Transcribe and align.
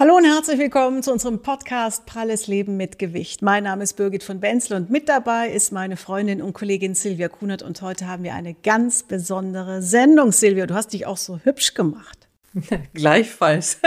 Hallo 0.00 0.16
und 0.16 0.24
herzlich 0.24 0.60
willkommen 0.60 1.02
zu 1.02 1.10
unserem 1.10 1.42
Podcast 1.42 2.06
Pralles 2.06 2.46
Leben 2.46 2.76
mit 2.76 3.00
Gewicht. 3.00 3.42
Mein 3.42 3.64
Name 3.64 3.82
ist 3.82 3.94
Birgit 3.94 4.22
von 4.22 4.38
Benzel 4.38 4.76
und 4.76 4.90
mit 4.90 5.08
dabei 5.08 5.50
ist 5.50 5.72
meine 5.72 5.96
Freundin 5.96 6.40
und 6.40 6.52
Kollegin 6.52 6.94
Silvia 6.94 7.28
Kunert 7.28 7.64
und 7.64 7.82
heute 7.82 8.06
haben 8.06 8.22
wir 8.22 8.32
eine 8.32 8.54
ganz 8.54 9.02
besondere 9.02 9.82
Sendung. 9.82 10.30
Silvia, 10.30 10.68
du 10.68 10.74
hast 10.74 10.92
dich 10.92 11.04
auch 11.04 11.16
so 11.16 11.40
hübsch 11.42 11.74
gemacht. 11.74 12.27
Gleichfalls. 12.94 13.78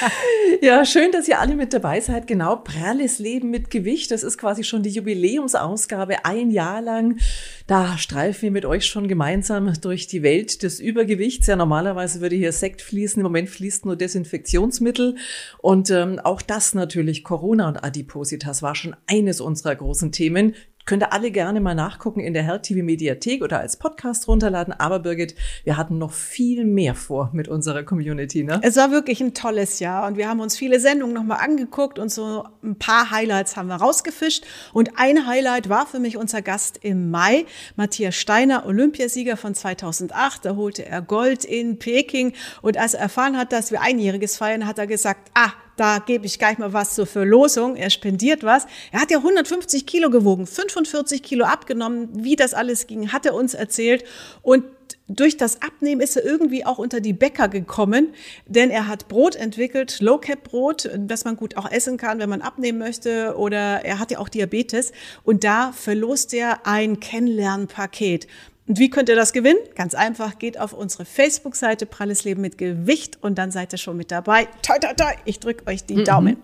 ja, 0.62 0.84
schön, 0.84 1.12
dass 1.12 1.28
ihr 1.28 1.40
alle 1.40 1.54
mit 1.54 1.72
dabei 1.72 2.00
seid. 2.00 2.26
Genau, 2.26 2.56
pralles 2.56 3.18
Leben 3.18 3.50
mit 3.50 3.70
Gewicht. 3.70 4.10
Das 4.10 4.22
ist 4.22 4.38
quasi 4.38 4.64
schon 4.64 4.82
die 4.82 4.90
Jubiläumsausgabe. 4.90 6.24
Ein 6.24 6.50
Jahr 6.50 6.80
lang. 6.80 7.18
Da 7.66 7.98
streifen 7.98 8.42
wir 8.42 8.50
mit 8.50 8.64
euch 8.64 8.86
schon 8.86 9.08
gemeinsam 9.08 9.72
durch 9.80 10.06
die 10.06 10.22
Welt 10.22 10.62
des 10.62 10.80
Übergewichts. 10.80 11.46
Ja, 11.46 11.56
normalerweise 11.56 12.20
würde 12.20 12.36
hier 12.36 12.52
Sekt 12.52 12.82
fließen. 12.82 13.20
Im 13.20 13.24
Moment 13.24 13.50
fließt 13.50 13.84
nur 13.86 13.96
Desinfektionsmittel. 13.96 15.16
Und 15.58 15.90
ähm, 15.90 16.18
auch 16.18 16.42
das 16.42 16.74
natürlich, 16.74 17.24
Corona 17.24 17.68
und 17.68 17.84
Adipositas, 17.84 18.62
war 18.62 18.74
schon 18.74 18.96
eines 19.06 19.40
unserer 19.40 19.76
großen 19.76 20.12
Themen. 20.12 20.54
Könnt 20.88 21.02
ihr 21.02 21.12
alle 21.12 21.30
gerne 21.30 21.60
mal 21.60 21.74
nachgucken 21.74 22.20
in 22.20 22.32
der 22.32 22.44
Herd 22.44 22.62
TV 22.62 22.82
Mediathek 22.82 23.42
oder 23.42 23.60
als 23.60 23.76
Podcast 23.76 24.26
runterladen. 24.26 24.72
Aber 24.72 25.00
Birgit, 25.00 25.34
wir 25.64 25.76
hatten 25.76 25.98
noch 25.98 26.14
viel 26.14 26.64
mehr 26.64 26.94
vor 26.94 27.28
mit 27.34 27.46
unserer 27.46 27.82
Community, 27.82 28.42
ne? 28.42 28.58
Es 28.62 28.76
war 28.76 28.90
wirklich 28.90 29.20
ein 29.20 29.34
tolles 29.34 29.80
Jahr 29.80 30.06
und 30.06 30.16
wir 30.16 30.30
haben 30.30 30.40
uns 30.40 30.56
viele 30.56 30.80
Sendungen 30.80 31.14
nochmal 31.14 31.40
angeguckt 31.44 31.98
und 31.98 32.10
so 32.10 32.44
ein 32.62 32.78
paar 32.78 33.10
Highlights 33.10 33.58
haben 33.58 33.66
wir 33.66 33.74
rausgefischt. 33.74 34.46
Und 34.72 34.92
ein 34.96 35.26
Highlight 35.26 35.68
war 35.68 35.86
für 35.86 35.98
mich 35.98 36.16
unser 36.16 36.40
Gast 36.40 36.78
im 36.80 37.10
Mai, 37.10 37.44
Matthias 37.76 38.14
Steiner, 38.14 38.64
Olympiasieger 38.64 39.36
von 39.36 39.54
2008. 39.54 40.46
Da 40.46 40.56
holte 40.56 40.86
er 40.86 41.02
Gold 41.02 41.44
in 41.44 41.78
Peking 41.78 42.32
und 42.62 42.78
als 42.78 42.94
er 42.94 43.00
erfahren 43.00 43.36
hat, 43.36 43.52
dass 43.52 43.72
wir 43.72 43.82
einjähriges 43.82 44.38
feiern, 44.38 44.66
hat 44.66 44.78
er 44.78 44.86
gesagt, 44.86 45.32
ah, 45.34 45.52
da 45.78 45.98
gebe 45.98 46.26
ich 46.26 46.38
gleich 46.38 46.58
mal 46.58 46.72
was 46.72 46.94
zur 46.94 47.06
Verlosung. 47.06 47.76
Er 47.76 47.90
spendiert 47.90 48.42
was. 48.42 48.66
Er 48.92 49.00
hat 49.00 49.10
ja 49.10 49.18
150 49.18 49.86
Kilo 49.86 50.10
gewogen, 50.10 50.46
45 50.46 51.22
Kilo 51.22 51.44
abgenommen. 51.44 52.08
Wie 52.12 52.36
das 52.36 52.52
alles 52.52 52.86
ging, 52.86 53.12
hat 53.12 53.26
er 53.26 53.34
uns 53.34 53.54
erzählt. 53.54 54.04
Und 54.42 54.64
durch 55.06 55.36
das 55.36 55.62
Abnehmen 55.62 56.00
ist 56.00 56.16
er 56.16 56.24
irgendwie 56.24 56.66
auch 56.66 56.78
unter 56.78 57.00
die 57.00 57.12
Bäcker 57.12 57.48
gekommen, 57.48 58.14
denn 58.46 58.70
er 58.70 58.88
hat 58.88 59.08
Brot 59.08 59.36
entwickelt, 59.36 60.00
Low 60.00 60.18
Cap 60.18 60.44
Brot, 60.44 60.90
das 60.96 61.24
man 61.24 61.36
gut 61.36 61.56
auch 61.56 61.70
essen 61.70 61.96
kann, 61.96 62.18
wenn 62.18 62.28
man 62.28 62.42
abnehmen 62.42 62.78
möchte 62.78 63.34
oder 63.36 63.84
er 63.84 63.98
hat 63.98 64.10
ja 64.10 64.18
auch 64.18 64.28
Diabetes 64.28 64.92
und 65.24 65.44
da 65.44 65.72
verlost 65.72 66.34
er 66.34 66.66
ein 66.66 67.00
Kennenlernpaket. 67.00 68.26
Und 68.68 68.78
wie 68.78 68.90
könnt 68.90 69.08
ihr 69.08 69.16
das 69.16 69.32
gewinnen? 69.32 69.58
Ganz 69.74 69.94
einfach, 69.94 70.38
geht 70.38 70.60
auf 70.60 70.74
unsere 70.74 71.06
Facebook-Seite 71.06 71.86
Pralles 71.86 72.24
Leben 72.24 72.42
mit 72.42 72.58
Gewicht 72.58 73.18
und 73.22 73.38
dann 73.38 73.50
seid 73.50 73.72
ihr 73.72 73.78
schon 73.78 73.96
mit 73.96 74.10
dabei. 74.10 74.46
Toi, 74.62 74.78
toi, 74.78 74.92
toi, 74.92 75.12
ich 75.24 75.40
drücke 75.40 75.66
euch 75.66 75.84
die 75.84 75.96
mhm. 75.96 76.04
Daumen. 76.04 76.42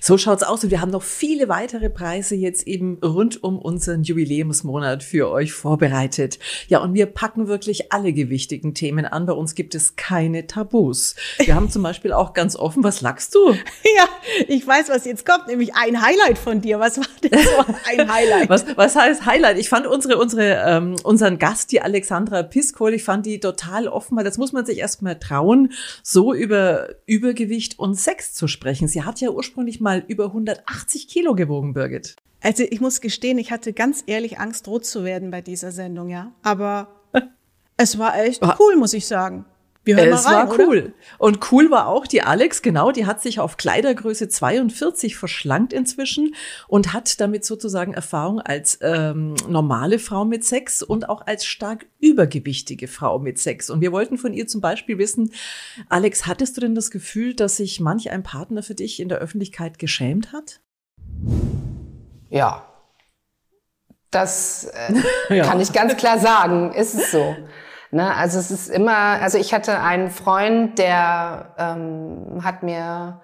So 0.00 0.18
schaut's 0.18 0.42
aus 0.42 0.64
und 0.64 0.70
wir 0.70 0.82
haben 0.82 0.90
noch 0.90 1.02
viele 1.02 1.48
weitere 1.48 1.88
Preise 1.88 2.34
jetzt 2.34 2.66
eben 2.66 2.98
rund 3.02 3.42
um 3.42 3.58
unseren 3.58 4.02
Jubiläumsmonat 4.02 5.02
für 5.02 5.30
euch 5.30 5.52
vorbereitet. 5.52 6.38
Ja, 6.68 6.80
und 6.80 6.92
wir 6.92 7.06
packen 7.06 7.48
wirklich 7.48 7.90
alle 7.90 8.12
gewichtigen 8.12 8.74
Themen 8.74 9.06
an. 9.06 9.24
Bei 9.24 9.32
uns 9.32 9.54
gibt 9.54 9.74
es 9.74 9.96
keine 9.96 10.46
Tabus. 10.46 11.14
Wir 11.38 11.54
haben 11.54 11.70
zum 11.70 11.82
Beispiel 11.82 12.12
auch 12.12 12.34
ganz 12.34 12.54
offen, 12.54 12.84
was 12.84 13.00
lachst 13.00 13.34
du? 13.34 13.54
Ja, 13.94 14.08
ich 14.48 14.66
weiß, 14.66 14.88
was 14.88 15.04
jetzt 15.04 15.26
kommt, 15.26 15.48
nämlich 15.48 15.74
ein 15.74 16.00
Highlight 16.00 16.38
von 16.38 16.62
dir. 16.62 16.80
Was 16.80 16.96
war 16.96 17.04
denn 17.22 17.38
so 17.38 17.72
ein 17.84 18.10
Highlight? 18.12 18.48
was, 18.48 18.64
was 18.76 18.96
heißt 18.96 19.26
Highlight? 19.26 19.58
Ich 19.58 19.68
fand 19.68 19.86
unsere, 19.86 20.16
unsere, 20.16 20.62
ähm, 20.66 20.96
unseren 21.02 21.38
Gast, 21.38 21.72
die 21.72 21.82
Alexandra 21.82 22.42
Piskol, 22.42 22.94
ich 22.94 23.04
fand 23.04 23.26
die 23.26 23.38
total 23.38 23.88
offen, 23.88 24.16
weil 24.16 24.24
das 24.24 24.38
muss 24.38 24.52
man 24.52 24.64
sich 24.64 24.78
erstmal 24.78 25.18
trauen, 25.18 25.72
so 26.02 26.32
über 26.32 26.88
Übergewicht 27.04 27.78
und 27.78 27.96
Sex 27.96 28.32
zu 28.32 28.48
sprechen. 28.48 28.88
Sie 28.88 29.02
hat 29.02 29.20
ja 29.20 29.28
ursprünglich 29.30 29.61
ursprünglich 29.62 29.80
mal 29.80 30.04
über 30.08 30.26
180 30.26 31.08
Kilo 31.08 31.34
gewogen, 31.34 31.72
Birgit. 31.72 32.16
Also 32.40 32.64
ich 32.68 32.80
muss 32.80 33.00
gestehen, 33.00 33.38
ich 33.38 33.52
hatte 33.52 33.72
ganz 33.72 34.02
ehrlich 34.06 34.40
Angst, 34.40 34.66
rot 34.66 34.84
zu 34.84 35.04
werden 35.04 35.30
bei 35.30 35.40
dieser 35.40 35.70
Sendung, 35.70 36.08
ja. 36.08 36.32
Aber 36.42 36.88
es 37.76 37.96
war 37.98 38.18
echt 38.20 38.42
cool, 38.58 38.76
muss 38.76 38.92
ich 38.92 39.06
sagen. 39.06 39.44
Wir 39.84 39.96
hören 39.96 40.12
es 40.12 40.26
rein, 40.26 40.48
war 40.48 40.58
cool. 40.58 40.78
Oder? 40.78 40.92
Und 41.18 41.52
cool 41.52 41.70
war 41.70 41.88
auch 41.88 42.06
die 42.06 42.22
Alex, 42.22 42.62
genau, 42.62 42.92
die 42.92 43.04
hat 43.04 43.20
sich 43.20 43.40
auf 43.40 43.56
Kleidergröße 43.56 44.28
42 44.28 45.16
verschlankt 45.16 45.72
inzwischen 45.72 46.36
und 46.68 46.92
hat 46.92 47.20
damit 47.20 47.44
sozusagen 47.44 47.92
Erfahrung 47.92 48.40
als 48.40 48.78
ähm, 48.80 49.34
normale 49.48 49.98
Frau 49.98 50.24
mit 50.24 50.44
Sex 50.44 50.82
und 50.82 51.08
auch 51.08 51.26
als 51.26 51.44
stark 51.46 51.86
übergewichtige 51.98 52.86
Frau 52.86 53.18
mit 53.18 53.40
Sex. 53.40 53.70
Und 53.70 53.80
wir 53.80 53.90
wollten 53.90 54.18
von 54.18 54.32
ihr 54.32 54.46
zum 54.46 54.60
Beispiel 54.60 54.98
wissen, 54.98 55.32
Alex, 55.88 56.26
hattest 56.26 56.56
du 56.56 56.60
denn 56.60 56.76
das 56.76 56.92
Gefühl, 56.92 57.34
dass 57.34 57.56
sich 57.56 57.80
manch 57.80 58.10
ein 58.10 58.22
Partner 58.22 58.62
für 58.62 58.76
dich 58.76 59.00
in 59.00 59.08
der 59.08 59.18
Öffentlichkeit 59.18 59.80
geschämt 59.80 60.32
hat? 60.32 60.60
Ja. 62.30 62.68
Das 64.12 64.64
äh, 64.64 64.94
ja. 65.36 65.44
kann 65.44 65.60
ich 65.60 65.72
ganz 65.72 65.96
klar 65.96 66.20
sagen, 66.20 66.72
ist 66.72 66.94
es 66.94 67.10
so. 67.10 67.34
Ne? 67.92 68.16
Also 68.16 68.38
es 68.38 68.50
ist 68.50 68.70
immer, 68.70 68.96
also 69.20 69.38
ich 69.38 69.52
hatte 69.52 69.78
einen 69.80 70.10
Freund, 70.10 70.78
der 70.78 71.54
ähm, 71.58 72.42
hat 72.42 72.62
mir 72.62 73.20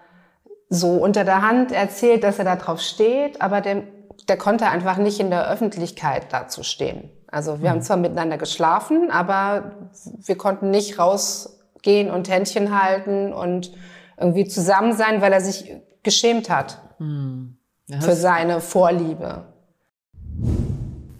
so 0.68 0.92
unter 0.92 1.24
der 1.24 1.40
Hand 1.40 1.72
erzählt, 1.72 2.22
dass 2.22 2.38
er 2.38 2.44
da 2.44 2.56
drauf 2.56 2.80
steht, 2.80 3.40
aber 3.40 3.62
der, 3.62 3.84
der 4.28 4.36
konnte 4.36 4.66
einfach 4.68 4.98
nicht 4.98 5.20
in 5.20 5.30
der 5.30 5.50
Öffentlichkeit 5.50 6.26
dazu 6.32 6.62
stehen. 6.62 7.10
Also 7.28 7.60
wir 7.60 7.70
mhm. 7.70 7.74
haben 7.74 7.82
zwar 7.82 7.96
miteinander 7.96 8.36
geschlafen, 8.36 9.10
aber 9.10 9.72
wir 10.18 10.36
konnten 10.36 10.70
nicht 10.70 10.98
rausgehen 10.98 12.10
und 12.10 12.28
Händchen 12.28 12.78
halten 12.78 13.32
und 13.32 13.72
irgendwie 14.18 14.46
zusammen 14.46 14.92
sein, 14.92 15.22
weil 15.22 15.32
er 15.32 15.40
sich 15.40 15.72
geschämt 16.02 16.50
hat 16.50 16.78
mhm. 16.98 17.56
für 18.00 18.14
seine 18.14 18.60
Vorliebe. 18.60 19.44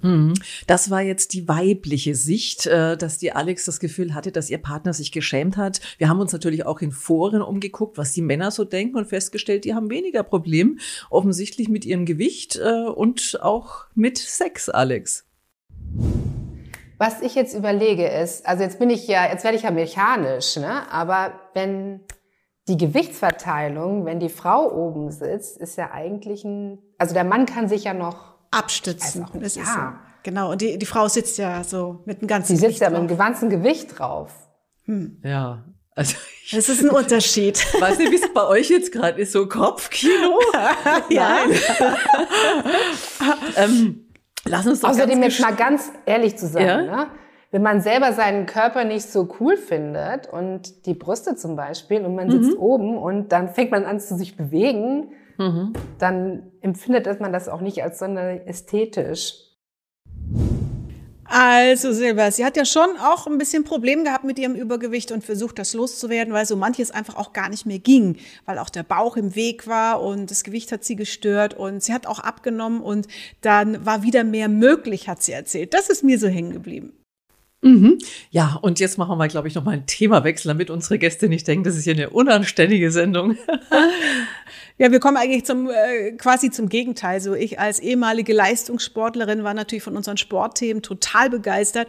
Mhm. 0.03 0.35
Das 0.67 0.91
war 0.91 1.03
jetzt 1.03 1.33
die 1.33 1.49
weibliche 1.49 2.15
Sicht, 2.15 2.67
äh, 2.67 2.97
dass 2.97 3.19
die 3.19 3.33
Alex 3.33 3.65
das 3.65 3.81
Gefühl 3.81 4.15
hatte, 4.15 4.33
dass 4.33 4.51
ihr 4.51 4.59
Partner 4.59 4.93
sich 4.93 5.13
geschämt 5.13 5.57
hat. 5.57 5.81
Wir 5.99 6.09
haben 6.09 6.21
uns 6.21 6.33
natürlich 6.33 6.67
auch 6.67 6.81
in 6.81 6.93
Foren 6.93 7.43
umgeguckt, 7.43 7.99
was 7.99 8.13
die 8.13 8.23
Männer 8.23 8.51
so 8.51 8.65
denken 8.65 8.97
und 8.97 9.07
festgestellt, 9.07 9.65
die 9.65 9.75
haben 9.75 9.91
weniger 9.91 10.23
Problem, 10.23 10.79
offensichtlich 11.11 11.69
mit 11.69 11.85
ihrem 11.85 12.07
Gewicht 12.07 12.57
äh, 12.57 12.89
und 12.89 13.39
auch 13.43 13.87
mit 13.95 14.19
Sex, 14.19 14.69
Alex. 14.69 15.25
Was 16.99 17.23
ich 17.23 17.35
jetzt 17.37 17.55
überlege 17.55 18.09
ist, 18.09 18.45
also 18.45 18.65
jetzt 18.65 18.81
bin 18.81 18.91
ich 18.91 19.07
ja, 19.07 19.31
jetzt 19.31 19.45
werde 19.45 19.57
ich 19.57 19.63
ja 19.63 19.71
mechanisch, 19.71 20.57
ne? 20.57 20.91
Aber 20.91 21.33
wenn 21.55 22.01
die 22.67 22.77
Gewichtsverteilung, 22.77 24.05
wenn 24.05 24.21
die 24.21 24.29
Frau 24.29 24.71
oben 24.71 25.11
sitzt, 25.11 25.59
ist 25.59 25.77
ja 25.77 25.91
eigentlich 25.93 26.45
ein, 26.45 26.79
also 26.99 27.15
der 27.15 27.25
Mann 27.25 27.47
kann 27.47 27.69
sich 27.69 27.85
ja 27.85 27.95
noch 27.95 28.38
abstützen. 28.51 29.27
Das 29.35 29.55
ja. 29.55 29.63
ist 29.63 29.75
so. 29.75 29.81
Genau. 30.23 30.53
Und 30.53 30.61
die, 30.61 30.79
die 30.79 30.87
Frau 30.87 31.09
sitzt 31.09 31.39
ja 31.39 31.65
so 31.65 32.03
mit 32.05 32.21
dem 32.21 32.29
ganzen 32.29 32.55
Die 32.55 32.59
sitzt 32.59 32.81
ja 32.81 32.91
mit 32.91 33.09
dem 33.09 33.17
ganzen 33.17 33.51
Gewicht 33.51 33.99
drauf. 33.99 34.33
Hm. 34.85 35.21
Ja. 35.23 35.65
Also 35.95 36.17
ich, 36.45 36.53
das 36.53 36.69
ist 36.69 36.83
ein 36.83 36.91
Unterschied. 36.91 37.59
Weiß 37.81 37.99
nicht, 37.99 38.13
wie 38.13 38.17
es 38.17 38.33
bei 38.33 38.47
euch 38.47 38.71
jetzt 38.71 38.93
gerade 38.93 39.21
ist, 39.21 39.33
so 39.33 39.49
Kopfkino? 39.49 40.39
ja. 41.09 41.39
ähm, 43.57 44.07
lass 44.45 44.67
uns 44.67 44.81
doch 44.81 44.91
Außerdem 44.91 45.23
jetzt 45.23 45.41
mal 45.41 45.57
ganz 45.57 45.91
ehrlich 46.07 46.37
zu 46.37 46.47
sagen, 46.47 46.67
ja? 46.67 46.83
ne? 46.83 47.07
wenn 47.51 47.63
man 47.63 47.81
selber 47.81 48.13
seinen 48.13 48.47
Körper 48.47 48.85
nicht 48.85 49.11
so 49.11 49.29
cool 49.41 49.57
findet 49.57 50.29
und 50.29 50.87
die 50.87 50.95
Brüste 50.95 51.35
zum 51.37 51.57
Beispiel 51.57 52.05
und 52.05 52.15
man 52.15 52.31
sitzt 52.31 52.53
mhm. 52.53 52.63
oben 52.63 52.99
und 52.99 53.33
dann 53.33 53.49
fängt 53.49 53.71
man 53.71 53.85
an 53.85 53.99
zu 54.01 54.17
sich 54.17 54.37
bewegen, 54.37 55.13
mhm. 55.39 55.73
dann 55.99 56.53
empfindet 56.61 57.21
man 57.21 57.33
das 57.33 57.49
auch 57.49 57.61
nicht 57.61 57.83
als 57.83 57.99
sonderlich 57.99 58.47
ästhetisch. 58.47 59.49
Also 61.31 61.93
Silber, 61.93 62.33
sie 62.33 62.43
hat 62.43 62.57
ja 62.57 62.65
schon 62.65 62.89
auch 63.05 63.27
ein 63.27 63.37
bisschen 63.37 63.63
Problem 63.63 64.03
gehabt 64.03 64.25
mit 64.25 64.39
ihrem 64.39 64.55
Übergewicht 64.55 65.13
und 65.13 65.23
versucht, 65.23 65.59
das 65.59 65.75
loszuwerden, 65.75 66.33
weil 66.33 66.47
so 66.47 66.57
manches 66.57 66.91
einfach 66.91 67.17
auch 67.17 67.35
gar 67.35 67.51
nicht 67.51 67.67
mehr 67.67 67.79
ging, 67.79 68.17
weil 68.47 68.59
auch 68.59 68.71
der 68.71 68.83
Bauch 68.83 69.15
im 69.19 69.35
Weg 69.35 69.67
war 69.67 70.03
und 70.03 70.31
das 70.31 70.43
Gewicht 70.43 70.73
hat 70.73 70.85
sie 70.85 70.97
gestört 70.97 71.53
und 71.53 71.83
sie 71.83 71.93
hat 71.93 72.07
auch 72.07 72.19
abgenommen 72.19 72.81
und 72.81 73.09
dann 73.43 73.85
war 73.85 74.03
wieder 74.03 74.25
mehr 74.25 74.49
möglich, 74.49 75.07
hat 75.07 75.23
sie 75.23 75.33
erzählt. 75.33 75.75
Das 75.75 75.91
ist 75.91 76.03
mir 76.03 76.19
so 76.19 76.29
hängen 76.29 76.53
geblieben. 76.53 76.95
Mhm. 77.61 77.99
Ja, 78.31 78.59
und 78.63 78.81
jetzt 78.81 78.97
machen 78.97 79.19
wir, 79.19 79.29
glaube 79.29 79.49
ich, 79.49 79.55
noch 79.55 79.65
mal 79.65 79.73
einen 79.73 79.87
Themawechsel, 79.87 80.49
damit 80.49 80.71
unsere 80.71 80.99
Gäste 80.99 81.29
nicht 81.29 81.47
denken, 81.47 81.65
das 81.65 81.77
ist 81.77 81.85
hier 81.85 81.95
eine 81.95 82.11
unanständige 82.11 82.91
Sendung. 82.91 83.37
ja, 84.79 84.93
wir 84.93 85.01
kommen 85.01 85.17
eigentlich 85.17 85.45
zum 85.45 85.69
äh, 85.69 86.13
quasi 86.13 86.51
zum 86.51 86.69
Gegenteil. 86.69 87.21
So 87.21 87.35
ich 87.35 87.59
als 87.59 87.81
ehemalige 87.81 88.33
Leistungssportlerin 88.33 89.43
war 89.43 89.55
natürlich 89.55 89.83
von 89.83 89.97
unseren 89.97 90.17
Sportthemen 90.17 90.83
total 90.83 91.31
begeistert. 91.31 91.89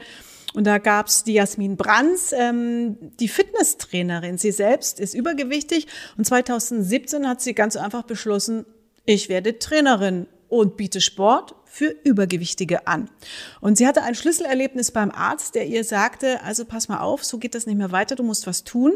Und 0.56 0.66
da 0.66 0.80
gab's 0.80 1.24
die 1.24 1.34
Jasmin 1.34 1.78
Brands, 1.78 2.34
ähm, 2.34 2.98
die 3.20 3.28
Fitnesstrainerin. 3.28 4.40
Sie 4.40 4.52
selbst 4.52 5.00
ist 5.00 5.14
übergewichtig 5.14 5.86
und 6.18 6.26
2017 6.26 7.28
hat 7.28 7.42
sie 7.42 7.54
ganz 7.54 7.76
einfach 7.76 8.04
beschlossen, 8.04 8.66
ich 9.06 9.30
werde 9.30 9.60
Trainerin 9.60 10.28
und 10.48 10.76
biete 10.76 11.02
Sport 11.02 11.56
für 11.70 11.96
Übergewichtige 12.04 12.88
an. 12.88 13.10
Und 13.62 13.78
sie 13.78 13.88
hatte 13.88 14.02
ein 14.04 14.16
Schlüsselerlebnis 14.16 14.92
beim 14.92 15.12
Arzt, 15.12 15.56
der 15.56 15.68
ihr 15.68 15.84
sagte, 15.84 16.42
also 16.44 16.66
pass 16.66 16.90
mal 16.90 17.00
auf, 17.00 17.24
so 17.24 17.38
geht 17.38 17.54
das 17.56 17.68
nicht 17.68 17.78
mehr 17.78 17.92
weiter, 17.92 18.16
du 18.16 18.24
musst 18.24 18.48
was 18.48 18.64
tun. 18.64 18.94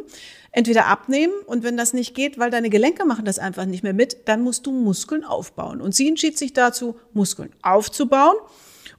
Entweder 0.52 0.88
abnehmen 0.88 1.34
und 1.46 1.64
wenn 1.64 1.78
das 1.78 1.94
nicht 1.94 2.16
geht, 2.16 2.38
weil 2.40 2.50
deine 2.50 2.70
Gelenke 2.70 3.06
machen 3.06 3.26
das 3.26 3.40
einfach 3.40 3.66
nicht 3.66 3.84
mehr 3.84 3.94
mit, 3.94 4.28
dann 4.28 4.42
musst 4.42 4.66
du 4.66 4.72
Muskeln 4.72 5.24
aufbauen. 5.24 5.82
Und 5.82 5.96
sie 5.96 6.08
entschied 6.08 6.38
sich 6.38 6.54
dazu, 6.54 6.98
Muskeln 7.14 7.52
aufzubauen 7.62 8.36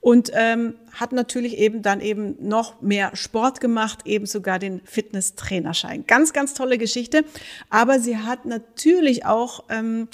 und 0.00 0.30
ähm, 0.34 0.74
hat 0.92 1.12
natürlich 1.12 1.56
eben 1.56 1.80
dann 1.80 2.00
eben 2.00 2.36
noch 2.38 2.82
mehr 2.82 3.16
Sport 3.16 3.60
gemacht, 3.60 4.00
eben 4.04 4.26
sogar 4.26 4.58
den 4.58 4.82
Fitnesstrainerschein. 4.84 6.06
Ganz, 6.06 6.32
ganz 6.32 6.52
tolle 6.52 6.76
Geschichte. 6.76 7.24
Aber 7.70 7.98
sie 7.98 8.18
hat 8.18 8.44
natürlich 8.44 9.24
auch 9.24 9.64
ähm, 9.70 10.08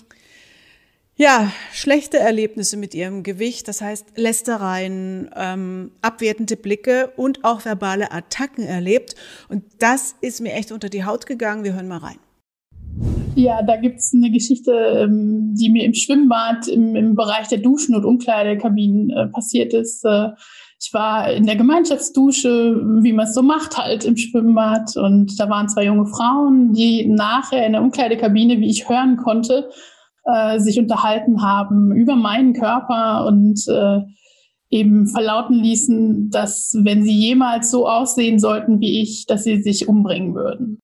ja, 1.21 1.53
schlechte 1.71 2.19
Erlebnisse 2.19 2.79
mit 2.79 2.95
ihrem 2.95 3.23
Gewicht, 3.23 3.69
das 3.69 3.83
heißt 3.83 4.17
Lästereien, 4.17 5.29
ähm, 5.37 5.91
abwertende 6.01 6.57
Blicke 6.57 7.13
und 7.15 7.45
auch 7.45 7.67
verbale 7.67 8.11
Attacken 8.11 8.65
erlebt. 8.65 9.17
Und 9.51 9.65
das 9.81 10.15
ist 10.23 10.41
mir 10.41 10.55
echt 10.55 10.73
unter 10.73 10.89
die 10.89 11.05
Haut 11.05 11.27
gegangen. 11.27 11.63
Wir 11.63 11.75
hören 11.75 11.89
mal 11.89 11.99
rein. 11.99 12.17
Ja, 13.35 13.63
da 13.63 13.77
gibt's 13.77 14.15
eine 14.15 14.31
Geschichte, 14.31 14.73
ähm, 14.73 15.55
die 15.61 15.69
mir 15.69 15.85
im 15.85 15.93
Schwimmbad 15.93 16.69
im, 16.69 16.97
im 16.97 17.15
Bereich 17.15 17.49
der 17.49 17.59
Duschen 17.59 17.95
und 17.95 18.07
Umkleidekabinen 18.07 19.11
äh, 19.11 19.27
passiert 19.27 19.75
ist. 19.75 20.03
Äh, 20.07 20.31
ich 20.81 20.95
war 20.95 21.31
in 21.31 21.45
der 21.45 21.57
Gemeinschaftsdusche, 21.57 22.81
wie 23.03 23.13
man 23.13 23.27
es 23.27 23.35
so 23.35 23.43
macht, 23.43 23.77
halt 23.77 24.07
im 24.07 24.17
Schwimmbad. 24.17 24.97
Und 24.97 25.39
da 25.39 25.51
waren 25.51 25.69
zwei 25.69 25.85
junge 25.85 26.07
Frauen, 26.07 26.73
die 26.73 27.07
nachher 27.07 27.67
in 27.67 27.73
der 27.73 27.83
Umkleidekabine, 27.83 28.59
wie 28.59 28.71
ich 28.71 28.89
hören 28.89 29.19
konnte, 29.19 29.69
äh, 30.25 30.59
sich 30.59 30.79
unterhalten 30.79 31.43
haben 31.43 31.93
über 31.93 32.17
meinen 32.17 32.53
Körper 32.53 33.27
und 33.27 33.61
äh, 33.69 34.01
eben 34.71 35.09
verlauten 35.09 35.55
ließen, 35.55 36.31
dass 36.31 36.77
wenn 36.81 37.03
sie 37.03 37.13
jemals 37.13 37.71
so 37.71 37.89
aussehen 37.89 38.39
sollten 38.39 38.81
wie 38.81 39.03
ich, 39.03 39.27
dass 39.27 39.45
sie 39.45 39.63
sich 39.63 39.89
umbringen 39.89 40.35
würden. 40.35 40.80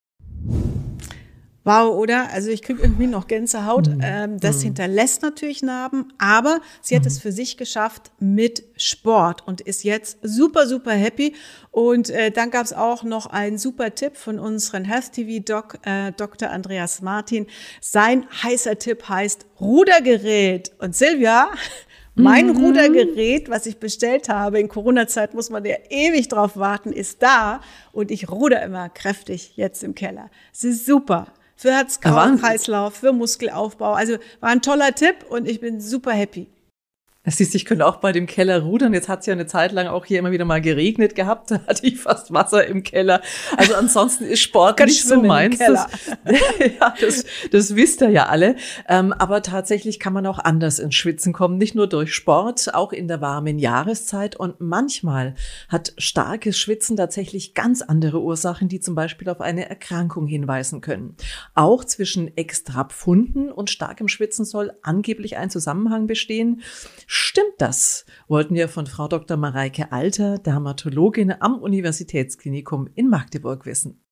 Wow, 1.67 1.97
oder? 1.97 2.31
Also 2.31 2.51
ich 2.51 2.63
kriege 2.63 2.81
irgendwie 2.81 3.09
noch 3.09 3.27
Gänsehaut. 3.27 3.89
Mhm. 3.89 4.01
Ähm, 4.01 4.39
das 4.39 4.59
mhm. 4.59 4.67
hinterlässt 4.67 5.23
natürlich 5.23 5.65
Narben, 5.65 6.13
aber 6.17 6.61
sie 6.81 6.95
hat 6.95 7.03
mhm. 7.03 7.09
es 7.09 7.19
für 7.19 7.33
sich 7.33 7.57
geschafft 7.57 8.13
mit 8.21 8.63
Sport 8.77 9.43
und 9.49 9.63
ist 9.63 9.83
jetzt 9.83 10.19
super, 10.23 10.69
super 10.69 10.93
happy. 10.93 11.35
Und 11.73 12.09
äh, 12.11 12.31
dann 12.31 12.53
gab 12.53 12.67
es 12.67 12.73
auch 12.73 13.03
noch 13.03 13.27
einen 13.27 13.59
super 13.59 13.93
Tipp 13.93 14.17
von 14.17 14.39
unseren 14.39 14.85
Health 14.85 15.11
TV 15.11 15.43
Doc, 15.45 15.79
äh, 15.85 16.13
Dr. 16.13 16.51
Andreas 16.51 17.03
Martin. 17.03 17.49
Sein 17.81 18.27
heißer 18.45 18.79
Tipp 18.79 19.09
heißt 19.09 19.47
Rudergerät. 19.61 20.71
Und 20.79 20.95
Silvia, 20.95 21.49
mein 22.15 22.47
mhm. 22.47 22.59
Rudergerät, 22.59 23.51
was 23.51 23.67
ich 23.67 23.79
bestellt 23.79 24.29
habe, 24.29 24.61
in 24.61 24.69
Corona-Zeit 24.69 25.35
muss 25.35 25.51
man 25.51 25.65
ja 25.65 25.79
ewig 25.91 26.29
drauf 26.29 26.57
warten, 26.57 26.93
ist 26.93 27.25
da 27.25 27.61
und 27.91 28.13
ich 28.13 28.31
ruder 28.31 28.63
immer 28.63 28.89
kräftig 28.89 29.57
jetzt 29.57 29.83
im 29.83 29.97
Keller. 29.97 30.31
Es 30.53 30.63
ist 30.63 30.87
super 30.87 31.27
für 31.57 31.73
Herz-Kreislauf, 31.73 32.95
für 32.95 33.13
Muskelaufbau. 33.13 33.95
Also 33.95 34.19
war 34.41 34.51
ein 34.51 34.63
toller 34.63 34.95
Tipp 34.95 35.25
und 35.29 35.49
ich 35.49 35.61
bin 35.61 35.81
super 35.81 36.13
happy. 36.13 36.49
Das 37.27 37.39
siehst, 37.39 37.57
ich 37.57 37.65
könnte 37.65 37.85
auch 37.85 37.97
bei 37.97 38.13
dem 38.13 38.27
Keller 38.27 38.63
rudern. 38.63 38.95
Jetzt 38.95 39.09
hat 39.09 39.21
es 39.21 39.27
ja 39.27 39.33
eine 39.33 39.47
Zeit 39.47 39.73
lang 39.73 39.89
auch 39.89 40.05
hier 40.05 40.21
immer 40.21 40.31
wieder 40.31 40.45
mal 40.45 40.61
geregnet 40.63 41.15
gehabt. 41.15 41.51
Da 41.57 41.61
hatte 41.67 41.87
ich 41.87 42.01
fast 42.01 42.33
Wasser 42.33 42.67
im 42.67 42.83
Keller. 42.83 43.21
Also 43.57 43.75
ansonsten 43.75 44.25
ist 44.25 44.41
Sport 44.41 44.79
nicht 44.81 45.05
so 45.05 45.23
meins. 45.23 45.59
Das, 45.59 45.87
ja, 46.81 46.95
das, 47.01 47.25
das 47.51 47.75
wisst 47.75 48.01
ihr 48.03 48.11
ja 48.11 48.27
alle. 48.27 48.57
Ähm, 48.89 49.13
aber 49.13 49.43
tatsächlich 49.43 49.99
kann 49.99 50.13
man 50.13 50.27
auch 50.27 50.39
anders 50.39 50.79
ins 50.79 50.95
Schwitzen 50.95 51.33
kommen. 51.33 51.57
Nicht 51.59 51.75
nur 51.75 51.89
durch 51.89 52.15
Sport, 52.15 52.75
auch 52.75 52.93
in 52.93 53.09
der 53.09 53.21
warmen 53.21 53.59
Jahreszeit. 53.59 54.37
Und 54.37 54.61
manchmal 54.61 55.35
hat 55.69 55.95
starkes 55.99 56.59
Schwitzen 56.59 56.97
tatsächlich 56.97 57.55
ganz 57.55 57.83
andere 57.83 58.23
Ursachen, 58.23 58.69
die 58.69 58.81
zum 58.81 58.95
Beispiel 58.95 59.29
auf 59.29 59.41
eine 59.41 59.69
Erkrankung 59.69 60.27
hinweisen 60.27 60.81
können. 60.81 61.17
Auch 61.55 61.85
zwischen 61.85 62.37
Extrapfunden 62.37 63.51
und 63.51 63.71
starkem 63.71 64.09
Schwitzen 64.09 64.45
soll 64.45 64.73
angeblich 64.83 65.37
ein 65.37 65.51
Zusammenhang 65.51 66.07
bestehen. 66.07 66.63
Stimmt 67.19 67.55
das? 67.57 68.05
Wollten 68.29 68.55
wir 68.55 68.69
von 68.69 68.87
Frau 68.87 69.09
Dr. 69.09 69.39
Mareike 69.39 69.91
Alter, 69.91 70.37
Dermatologin 70.37 71.33
am 71.41 71.59
Universitätsklinikum 71.59 72.91
in 72.95 73.09
Magdeburg 73.09 73.65
wissen. 73.65 74.05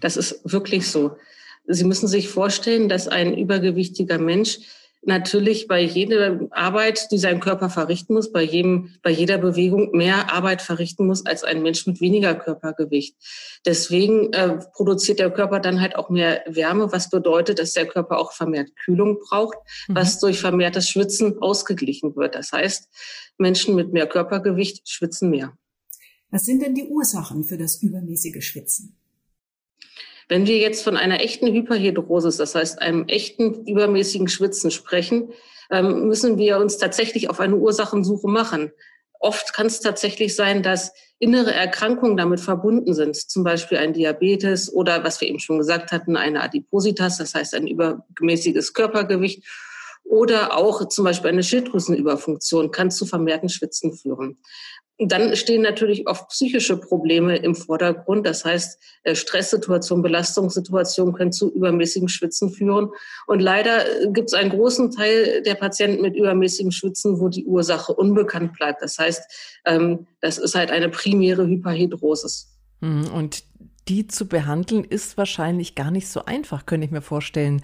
Das 0.00 0.16
ist 0.16 0.40
wirklich 0.50 0.88
so. 0.88 1.18
Sie 1.66 1.84
müssen 1.84 2.08
sich 2.08 2.30
vorstellen, 2.30 2.88
dass 2.88 3.06
ein 3.06 3.36
übergewichtiger 3.36 4.16
Mensch 4.18 4.60
natürlich 5.02 5.66
bei 5.66 5.82
jeder 5.82 6.40
Arbeit, 6.50 7.10
die 7.10 7.18
sein 7.18 7.40
Körper 7.40 7.68
verrichten 7.68 8.14
muss, 8.14 8.32
bei 8.32 8.42
jedem, 8.42 8.94
bei 9.02 9.10
jeder 9.10 9.38
Bewegung 9.38 9.90
mehr 9.92 10.32
Arbeit 10.32 10.62
verrichten 10.62 11.06
muss 11.06 11.26
als 11.26 11.44
ein 11.44 11.62
Mensch 11.62 11.86
mit 11.86 12.00
weniger 12.00 12.34
Körpergewicht. 12.34 13.16
Deswegen 13.66 14.32
äh, 14.32 14.58
produziert 14.72 15.18
der 15.18 15.30
Körper 15.30 15.60
dann 15.60 15.80
halt 15.80 15.96
auch 15.96 16.08
mehr 16.08 16.42
Wärme, 16.46 16.92
was 16.92 17.10
bedeutet, 17.10 17.58
dass 17.58 17.72
der 17.72 17.86
Körper 17.86 18.18
auch 18.18 18.32
vermehrt 18.32 18.70
Kühlung 18.84 19.18
braucht, 19.18 19.58
mhm. 19.88 19.96
was 19.96 20.20
durch 20.20 20.40
vermehrtes 20.40 20.88
Schwitzen 20.88 21.42
ausgeglichen 21.42 22.14
wird. 22.14 22.34
Das 22.34 22.52
heißt, 22.52 22.88
Menschen 23.38 23.74
mit 23.74 23.92
mehr 23.92 24.06
Körpergewicht 24.06 24.88
schwitzen 24.88 25.30
mehr. 25.30 25.52
Was 26.30 26.44
sind 26.44 26.62
denn 26.62 26.74
die 26.74 26.84
Ursachen 26.84 27.44
für 27.44 27.58
das 27.58 27.82
übermäßige 27.82 28.42
Schwitzen? 28.42 28.96
Wenn 30.32 30.46
wir 30.46 30.56
jetzt 30.56 30.82
von 30.82 30.96
einer 30.96 31.20
echten 31.20 31.52
Hyperhidrosis, 31.52 32.38
das 32.38 32.54
heißt 32.54 32.80
einem 32.80 33.06
echten 33.06 33.66
übermäßigen 33.66 34.28
Schwitzen 34.28 34.70
sprechen, 34.70 35.30
ähm, 35.70 36.08
müssen 36.08 36.38
wir 36.38 36.56
uns 36.56 36.78
tatsächlich 36.78 37.28
auf 37.28 37.38
eine 37.38 37.56
Ursachensuche 37.56 38.28
machen. 38.28 38.72
Oft 39.20 39.52
kann 39.52 39.66
es 39.66 39.80
tatsächlich 39.80 40.34
sein, 40.34 40.62
dass 40.62 40.94
innere 41.18 41.52
Erkrankungen 41.52 42.16
damit 42.16 42.40
verbunden 42.40 42.94
sind, 42.94 43.14
zum 43.14 43.44
Beispiel 43.44 43.76
ein 43.76 43.92
Diabetes 43.92 44.72
oder, 44.72 45.04
was 45.04 45.20
wir 45.20 45.28
eben 45.28 45.38
schon 45.38 45.58
gesagt 45.58 45.92
hatten, 45.92 46.16
eine 46.16 46.42
Adipositas, 46.42 47.18
das 47.18 47.34
heißt 47.34 47.54
ein 47.54 47.66
übermäßiges 47.66 48.72
Körpergewicht 48.72 49.44
oder 50.12 50.58
auch 50.58 50.86
zum 50.88 51.06
Beispiel 51.06 51.30
eine 51.30 51.42
Schilddrüsenüberfunktion 51.42 52.70
kann 52.70 52.90
zu 52.90 53.06
vermehrten 53.06 53.48
Schwitzen 53.48 53.94
führen. 53.94 54.36
Dann 54.98 55.34
stehen 55.36 55.62
natürlich 55.62 56.06
oft 56.06 56.28
psychische 56.28 56.76
Probleme 56.76 57.36
im 57.36 57.54
Vordergrund. 57.54 58.26
Das 58.26 58.44
heißt, 58.44 58.78
äh, 59.04 59.14
Stresssituationen, 59.14 60.02
Belastungssituationen 60.02 61.14
können 61.14 61.32
zu 61.32 61.50
übermäßigem 61.50 62.08
Schwitzen 62.08 62.50
führen. 62.50 62.90
Und 63.26 63.40
leider 63.40 63.86
äh, 64.02 64.12
gibt 64.12 64.28
es 64.28 64.34
einen 64.34 64.50
großen 64.50 64.90
Teil 64.90 65.40
der 65.46 65.54
Patienten 65.54 66.02
mit 66.02 66.14
übermäßigem 66.14 66.72
Schwitzen, 66.72 67.18
wo 67.18 67.30
die 67.30 67.46
Ursache 67.46 67.94
unbekannt 67.94 68.52
bleibt. 68.52 68.82
Das 68.82 68.98
heißt, 68.98 69.22
ähm, 69.64 70.06
das 70.20 70.36
ist 70.36 70.54
halt 70.54 70.70
eine 70.70 70.90
primäre 70.90 71.46
Hyperhidrosis. 71.46 72.54
Hm, 72.82 73.10
und 73.14 73.44
die 73.88 74.08
zu 74.08 74.28
behandeln 74.28 74.84
ist 74.84 75.16
wahrscheinlich 75.16 75.74
gar 75.74 75.90
nicht 75.90 76.08
so 76.08 76.26
einfach, 76.26 76.66
könnte 76.66 76.84
ich 76.84 76.92
mir 76.92 77.00
vorstellen. 77.00 77.62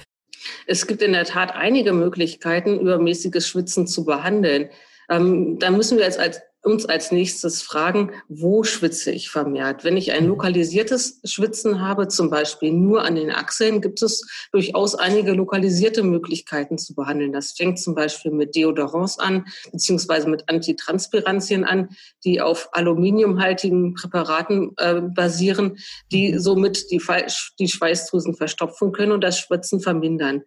Es 0.67 0.87
gibt 0.87 1.03
in 1.03 1.13
der 1.13 1.25
Tat 1.25 1.55
einige 1.55 1.93
Möglichkeiten, 1.93 2.81
übermäßiges 2.81 3.49
Schwitzen 3.49 3.87
zu 3.87 4.05
behandeln. 4.05 4.71
Ähm, 5.11 5.59
da 5.59 5.71
müssen 5.71 5.99
wir 5.99 6.05
jetzt 6.05 6.19
als 6.19 6.41
uns 6.63 6.87
als 6.87 7.13
nächstes 7.13 7.63
fragen, 7.63 8.11
wo 8.29 8.65
schwitze 8.65 9.11
ich 9.11 9.31
vermehrt? 9.31 9.85
Wenn 9.85 9.97
ich 9.97 10.13
ein 10.13 10.25
mhm. 10.25 10.31
lokalisiertes 10.31 11.21
Schwitzen 11.25 11.81
habe, 11.81 12.09
zum 12.09 12.31
Beispiel 12.31 12.73
nur 12.73 13.05
an 13.05 13.15
den 13.15 13.31
Achseln, 13.31 13.81
gibt 13.81 14.03
es 14.03 14.27
durchaus 14.53 14.95
einige 14.95 15.33
lokalisierte 15.33 16.03
Möglichkeiten 16.03 16.77
zu 16.77 16.95
behandeln. 16.95 17.33
Das 17.33 17.53
fängt 17.53 17.79
zum 17.79 17.95
Beispiel 17.95 18.33
mit 18.33 18.57
Deodorants 18.57 19.19
an, 19.19 19.47
beziehungsweise 19.73 20.29
mit 20.29 20.49
Antitranspirantien 20.49 21.65
an, 21.65 21.91
die 22.25 22.41
auf 22.41 22.69
aluminiumhaltigen 22.73 23.95
Präparaten 23.95 24.73
äh, 24.77 25.01
basieren, 25.01 25.79
die 26.11 26.33
mhm. 26.33 26.41
somit 26.41 26.91
die, 26.91 27.01
die 27.59 27.69
Schweißdrüsen 27.69 28.35
verstopfen 28.35 28.93
können 28.93 29.13
und 29.13 29.23
das 29.23 29.39
Schwitzen 29.39 29.81
vermindern. 29.81 30.43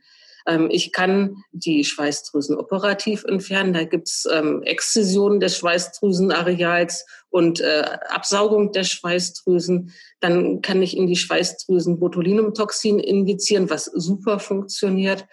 Ähm, 0.48 0.70
ich 0.72 0.92
kann 0.92 1.44
die 1.52 1.84
Schweißdrüsen 1.84 2.56
operativ 2.56 3.24
entfernen. 3.24 3.74
Da 3.74 3.84
gibt's 3.84 4.28
ähm, 4.32 4.64
Exzision 4.64 5.40
des 5.40 5.58
Schweißdrüsenareals 5.58 7.06
und 7.30 7.62
äh, 7.62 7.84
Absaugung 8.10 8.72
der 8.72 8.84
Schweißdrüsen. 8.84 9.92
Dann 10.20 10.62
kann 10.62 10.82
ich 10.82 10.98
in 10.98 11.08
die 11.08 11.16
Schweißdrüsen 11.16 12.00
Botulinumtoxin 12.00 13.00
injizieren, 13.00 13.70
was 13.70 13.86
super 13.86 14.40
funktioniert. 14.40 15.26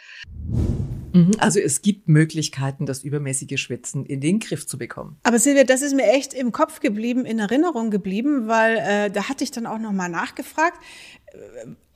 Mhm. 1.13 1.33
Also 1.39 1.59
es 1.59 1.83
gibt 1.83 2.09
Möglichkeiten, 2.09 2.87
das 2.87 3.03
übermäßige 3.03 3.61
Schwitzen 3.61 4.07
in 4.07 4.21
den 4.21 4.39
Griff 4.39 4.67
zu 4.67 4.79
bekommen. 4.79 5.19
Aber 5.23 5.39
Silvia, 5.39 5.65
das 5.65 5.83
ist 5.83 5.95
mir 5.95 6.07
echt 6.07 6.35
im 6.35 6.53
Kopf 6.53 6.81
geblieben, 6.81 7.25
in 7.25 7.39
Erinnerung 7.39 7.91
geblieben, 7.91 8.47
weil 8.47 8.77
äh, 8.77 9.11
da 9.11 9.29
hatte 9.29 9.45
ich 9.45 9.51
dann 9.51 9.67
auch 9.67 9.79
noch 9.79 9.93
mal 9.93 10.09
nachgefragt. 10.09 10.79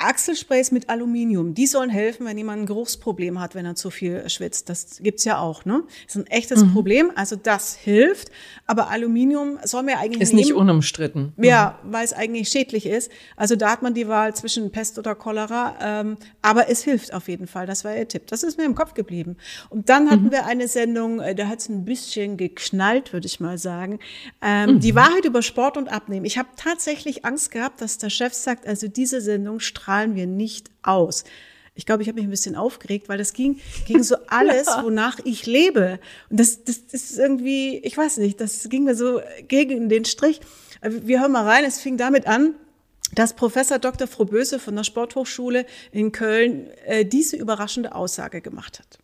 Achselsprays 0.02 0.70
mit 0.72 0.88
Aluminium, 0.88 1.54
die 1.54 1.66
sollen 1.66 1.90
helfen, 1.90 2.26
wenn 2.26 2.36
jemand 2.36 2.62
ein 2.62 2.66
Geruchsproblem 2.66 3.40
hat, 3.40 3.54
wenn 3.54 3.64
er 3.64 3.74
zu 3.74 3.90
viel 3.90 4.28
schwitzt. 4.28 4.68
Das 4.68 4.98
gibt's 5.00 5.24
ja 5.24 5.38
auch, 5.38 5.64
ne? 5.64 5.84
Das 6.06 6.16
ist 6.16 6.22
ein 6.22 6.26
echtes 6.26 6.64
mhm. 6.64 6.72
Problem. 6.72 7.12
Also 7.14 7.36
das 7.36 7.74
hilft. 7.74 8.30
Aber 8.66 8.90
Aluminium 8.90 9.58
soll 9.64 9.82
mir 9.82 9.98
eigentlich 9.98 10.22
Ist 10.22 10.30
nehmen, 10.30 10.46
nicht 10.46 10.54
unumstritten. 10.54 11.32
Ja, 11.36 11.78
mhm. 11.82 11.92
weil 11.92 12.04
es 12.04 12.12
eigentlich 12.12 12.48
schädlich 12.48 12.86
ist. 12.86 13.10
Also 13.36 13.56
da 13.56 13.70
hat 13.70 13.82
man 13.82 13.94
die 13.94 14.08
Wahl 14.08 14.34
zwischen 14.34 14.70
Pest 14.70 14.98
oder 14.98 15.14
Cholera. 15.14 15.76
Ähm, 15.80 16.16
aber 16.42 16.68
es 16.68 16.82
hilft 16.82 17.14
auf 17.14 17.28
jeden 17.28 17.46
Fall. 17.46 17.66
Das 17.66 17.84
war 17.84 17.96
ihr 17.96 18.08
Tipp. 18.08 18.26
Das 18.26 18.42
ist 18.42 18.58
mir 18.58 18.64
im 18.64 18.74
Kopf 18.74 18.94
geblieben. 18.94 19.36
Und 19.70 19.88
dann 19.88 20.10
hatten 20.10 20.24
mhm. 20.24 20.32
wir 20.32 20.46
eine 20.46 20.68
Sendung, 20.68 21.20
äh, 21.20 21.34
da 21.34 21.48
hat's 21.48 21.68
ein 21.68 21.84
bisschen 21.84 22.36
geknallt, 22.36 23.12
würde 23.12 23.26
ich 23.26 23.40
mal 23.40 23.58
sagen. 23.58 23.98
Ähm, 24.40 24.80
die 24.80 24.92
mhm. 24.92 24.96
Wahrheit 24.96 25.24
über 25.24 25.42
Sport 25.42 25.76
und 25.76 25.88
Abnehmen. 25.88 26.24
Ich 26.26 26.38
habe 26.38 26.48
tatsächlich 26.56 27.24
Angst 27.24 27.50
gehabt, 27.50 27.80
dass 27.80 27.98
der 27.98 28.10
Chef 28.10 28.32
sagt, 28.34 28.66
also 28.66 28.88
diese 28.88 29.20
Sendung 29.20 29.60
strahlen 29.92 30.14
wir 30.14 30.26
nicht 30.26 30.70
aus. 30.82 31.24
Ich 31.74 31.86
glaube, 31.86 32.02
ich 32.02 32.08
habe 32.08 32.16
mich 32.16 32.26
ein 32.26 32.30
bisschen 32.30 32.54
aufgeregt, 32.54 33.08
weil 33.08 33.18
das 33.18 33.32
ging 33.32 33.60
ging 33.86 34.02
so 34.02 34.16
alles, 34.28 34.66
ja. 34.66 34.84
wonach 34.84 35.18
ich 35.24 35.46
lebe. 35.46 35.98
Und 36.30 36.40
das, 36.40 36.64
das, 36.64 36.86
das 36.86 37.10
ist 37.10 37.18
irgendwie, 37.18 37.78
ich 37.78 37.96
weiß 37.96 38.18
nicht, 38.18 38.40
das 38.40 38.68
ging 38.68 38.84
mir 38.84 38.94
so 38.94 39.20
gegen 39.48 39.88
den 39.88 40.04
Strich. 40.04 40.40
Wir 40.82 41.20
hören 41.20 41.32
mal 41.32 41.46
rein, 41.46 41.64
es 41.64 41.80
fing 41.80 41.96
damit 41.96 42.26
an, 42.26 42.54
dass 43.14 43.34
Professor 43.34 43.78
Dr. 43.78 44.06
Froböse 44.06 44.58
von 44.58 44.76
der 44.76 44.84
Sporthochschule 44.84 45.66
in 45.92 46.12
Köln 46.12 46.68
äh, 46.84 47.04
diese 47.04 47.36
überraschende 47.36 47.94
Aussage 47.94 48.40
gemacht 48.40 48.78
hat. 48.78 48.98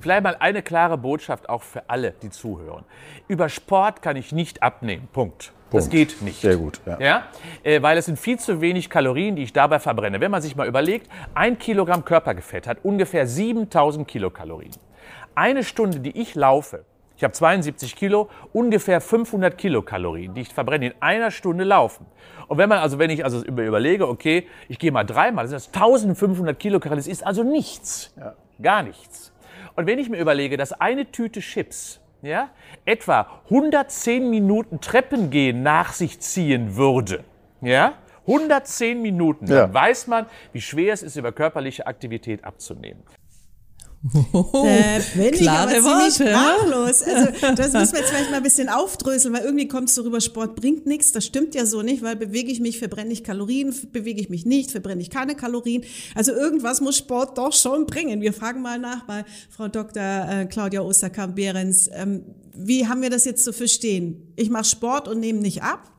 Vielleicht 0.00 0.22
mal 0.22 0.36
eine 0.38 0.62
klare 0.62 0.98
Botschaft 0.98 1.48
auch 1.48 1.62
für 1.62 1.88
alle, 1.90 2.14
die 2.22 2.30
zuhören. 2.30 2.84
Über 3.26 3.48
Sport 3.48 4.02
kann 4.02 4.16
ich 4.16 4.30
nicht 4.30 4.62
abnehmen. 4.62 5.08
Punkt. 5.12 5.52
Punkt. 5.70 5.86
Das 5.86 5.90
geht 5.90 6.22
nicht. 6.22 6.40
Sehr 6.40 6.56
gut. 6.56 6.80
Ja. 6.86 7.00
ja? 7.00 7.22
Äh, 7.62 7.82
weil 7.82 7.98
es 7.98 8.06
sind 8.06 8.18
viel 8.18 8.38
zu 8.38 8.60
wenig 8.60 8.88
Kalorien, 8.88 9.36
die 9.36 9.42
ich 9.42 9.52
dabei 9.52 9.78
verbrenne. 9.78 10.20
Wenn 10.20 10.30
man 10.30 10.42
sich 10.42 10.54
mal 10.54 10.66
überlegt, 10.66 11.10
ein 11.34 11.58
Kilogramm 11.58 12.04
Körperfett 12.04 12.66
hat 12.66 12.78
ungefähr 12.84 13.26
7000 13.26 14.06
Kilokalorien. 14.06 14.72
Eine 15.34 15.64
Stunde, 15.64 16.00
die 16.00 16.18
ich 16.18 16.34
laufe, 16.34 16.84
ich 17.16 17.24
habe 17.24 17.32
72 17.32 17.96
Kilo, 17.96 18.28
ungefähr 18.52 19.00
500 19.00 19.56
Kilokalorien, 19.56 20.34
die 20.34 20.42
ich 20.42 20.52
verbrenne 20.52 20.88
in 20.88 20.94
einer 21.00 21.30
Stunde 21.30 21.64
laufen. 21.64 22.06
Und 22.46 22.58
wenn 22.58 22.68
man 22.68 22.78
also, 22.78 22.98
wenn 22.98 23.10
ich 23.10 23.24
also 23.24 23.42
überlege, 23.42 24.06
okay, 24.06 24.46
ich 24.68 24.78
gehe 24.78 24.92
mal 24.92 25.04
dreimal, 25.04 25.48
das 25.48 25.66
ist 25.66 25.74
1500 25.74 26.58
Kilokalorien, 26.58 26.98
das 26.98 27.06
ist 27.06 27.26
also 27.26 27.42
nichts. 27.42 28.14
Ja. 28.16 28.34
Gar 28.62 28.82
nichts. 28.82 29.32
Und 29.74 29.86
wenn 29.86 29.98
ich 29.98 30.08
mir 30.08 30.18
überlege, 30.18 30.56
dass 30.56 30.72
eine 30.72 31.10
Tüte 31.10 31.40
Chips 31.40 32.00
ja, 32.26 32.50
etwa 32.84 33.40
110 33.44 34.28
Minuten 34.28 34.80
Treppengehen 34.80 35.62
nach 35.62 35.92
sich 35.92 36.20
ziehen 36.20 36.76
würde, 36.76 37.24
ja, 37.60 37.94
110 38.26 39.00
Minuten, 39.00 39.46
ja. 39.46 39.62
dann 39.62 39.74
weiß 39.74 40.08
man, 40.08 40.26
wie 40.52 40.60
schwer 40.60 40.92
es 40.92 41.02
ist, 41.02 41.16
über 41.16 41.32
körperliche 41.32 41.86
Aktivität 41.86 42.44
abzunehmen. 42.44 43.02
Da 44.32 44.98
bin 45.14 45.32
Klare 45.32 45.72
ich 45.72 45.84
aber 45.84 46.10
ziemlich 46.10 46.14
sprachlos. 46.14 47.02
Also 47.02 47.54
das 47.56 47.72
müssen 47.72 47.92
wir 47.92 48.00
jetzt 48.00 48.10
vielleicht 48.10 48.30
mal 48.30 48.36
ein 48.36 48.42
bisschen 48.42 48.68
aufdröseln, 48.68 49.34
weil 49.34 49.44
irgendwie 49.44 49.68
kommt 49.68 49.88
es 49.88 49.94
so 49.94 50.02
rüber, 50.02 50.20
Sport 50.20 50.56
bringt 50.56 50.86
nichts. 50.86 51.12
Das 51.12 51.24
stimmt 51.24 51.54
ja 51.54 51.66
so 51.66 51.82
nicht, 51.82 52.02
weil 52.02 52.16
bewege 52.16 52.50
ich 52.50 52.60
mich, 52.60 52.78
verbrenne 52.78 53.12
ich 53.12 53.24
Kalorien, 53.24 53.74
bewege 53.92 54.20
ich 54.20 54.28
mich 54.28 54.46
nicht, 54.46 54.70
verbrenne 54.70 55.02
ich 55.02 55.10
keine 55.10 55.34
Kalorien. 55.34 55.84
Also 56.14 56.32
irgendwas 56.32 56.80
muss 56.80 56.96
Sport 56.96 57.38
doch 57.38 57.52
schon 57.52 57.86
bringen. 57.86 58.20
Wir 58.20 58.32
fragen 58.32 58.62
mal 58.62 58.78
nach 58.78 59.04
bei 59.06 59.24
Frau 59.50 59.68
Dr. 59.68 60.02
Äh, 60.02 60.46
Claudia 60.46 60.82
Osterkamp-Behrens. 60.82 61.90
Ähm, 61.92 62.24
wie 62.54 62.86
haben 62.86 63.02
wir 63.02 63.10
das 63.10 63.24
jetzt 63.24 63.44
zu 63.44 63.52
verstehen? 63.52 64.32
Ich 64.36 64.50
mache 64.50 64.64
Sport 64.64 65.08
und 65.08 65.20
nehme 65.20 65.40
nicht 65.40 65.62
ab? 65.62 65.95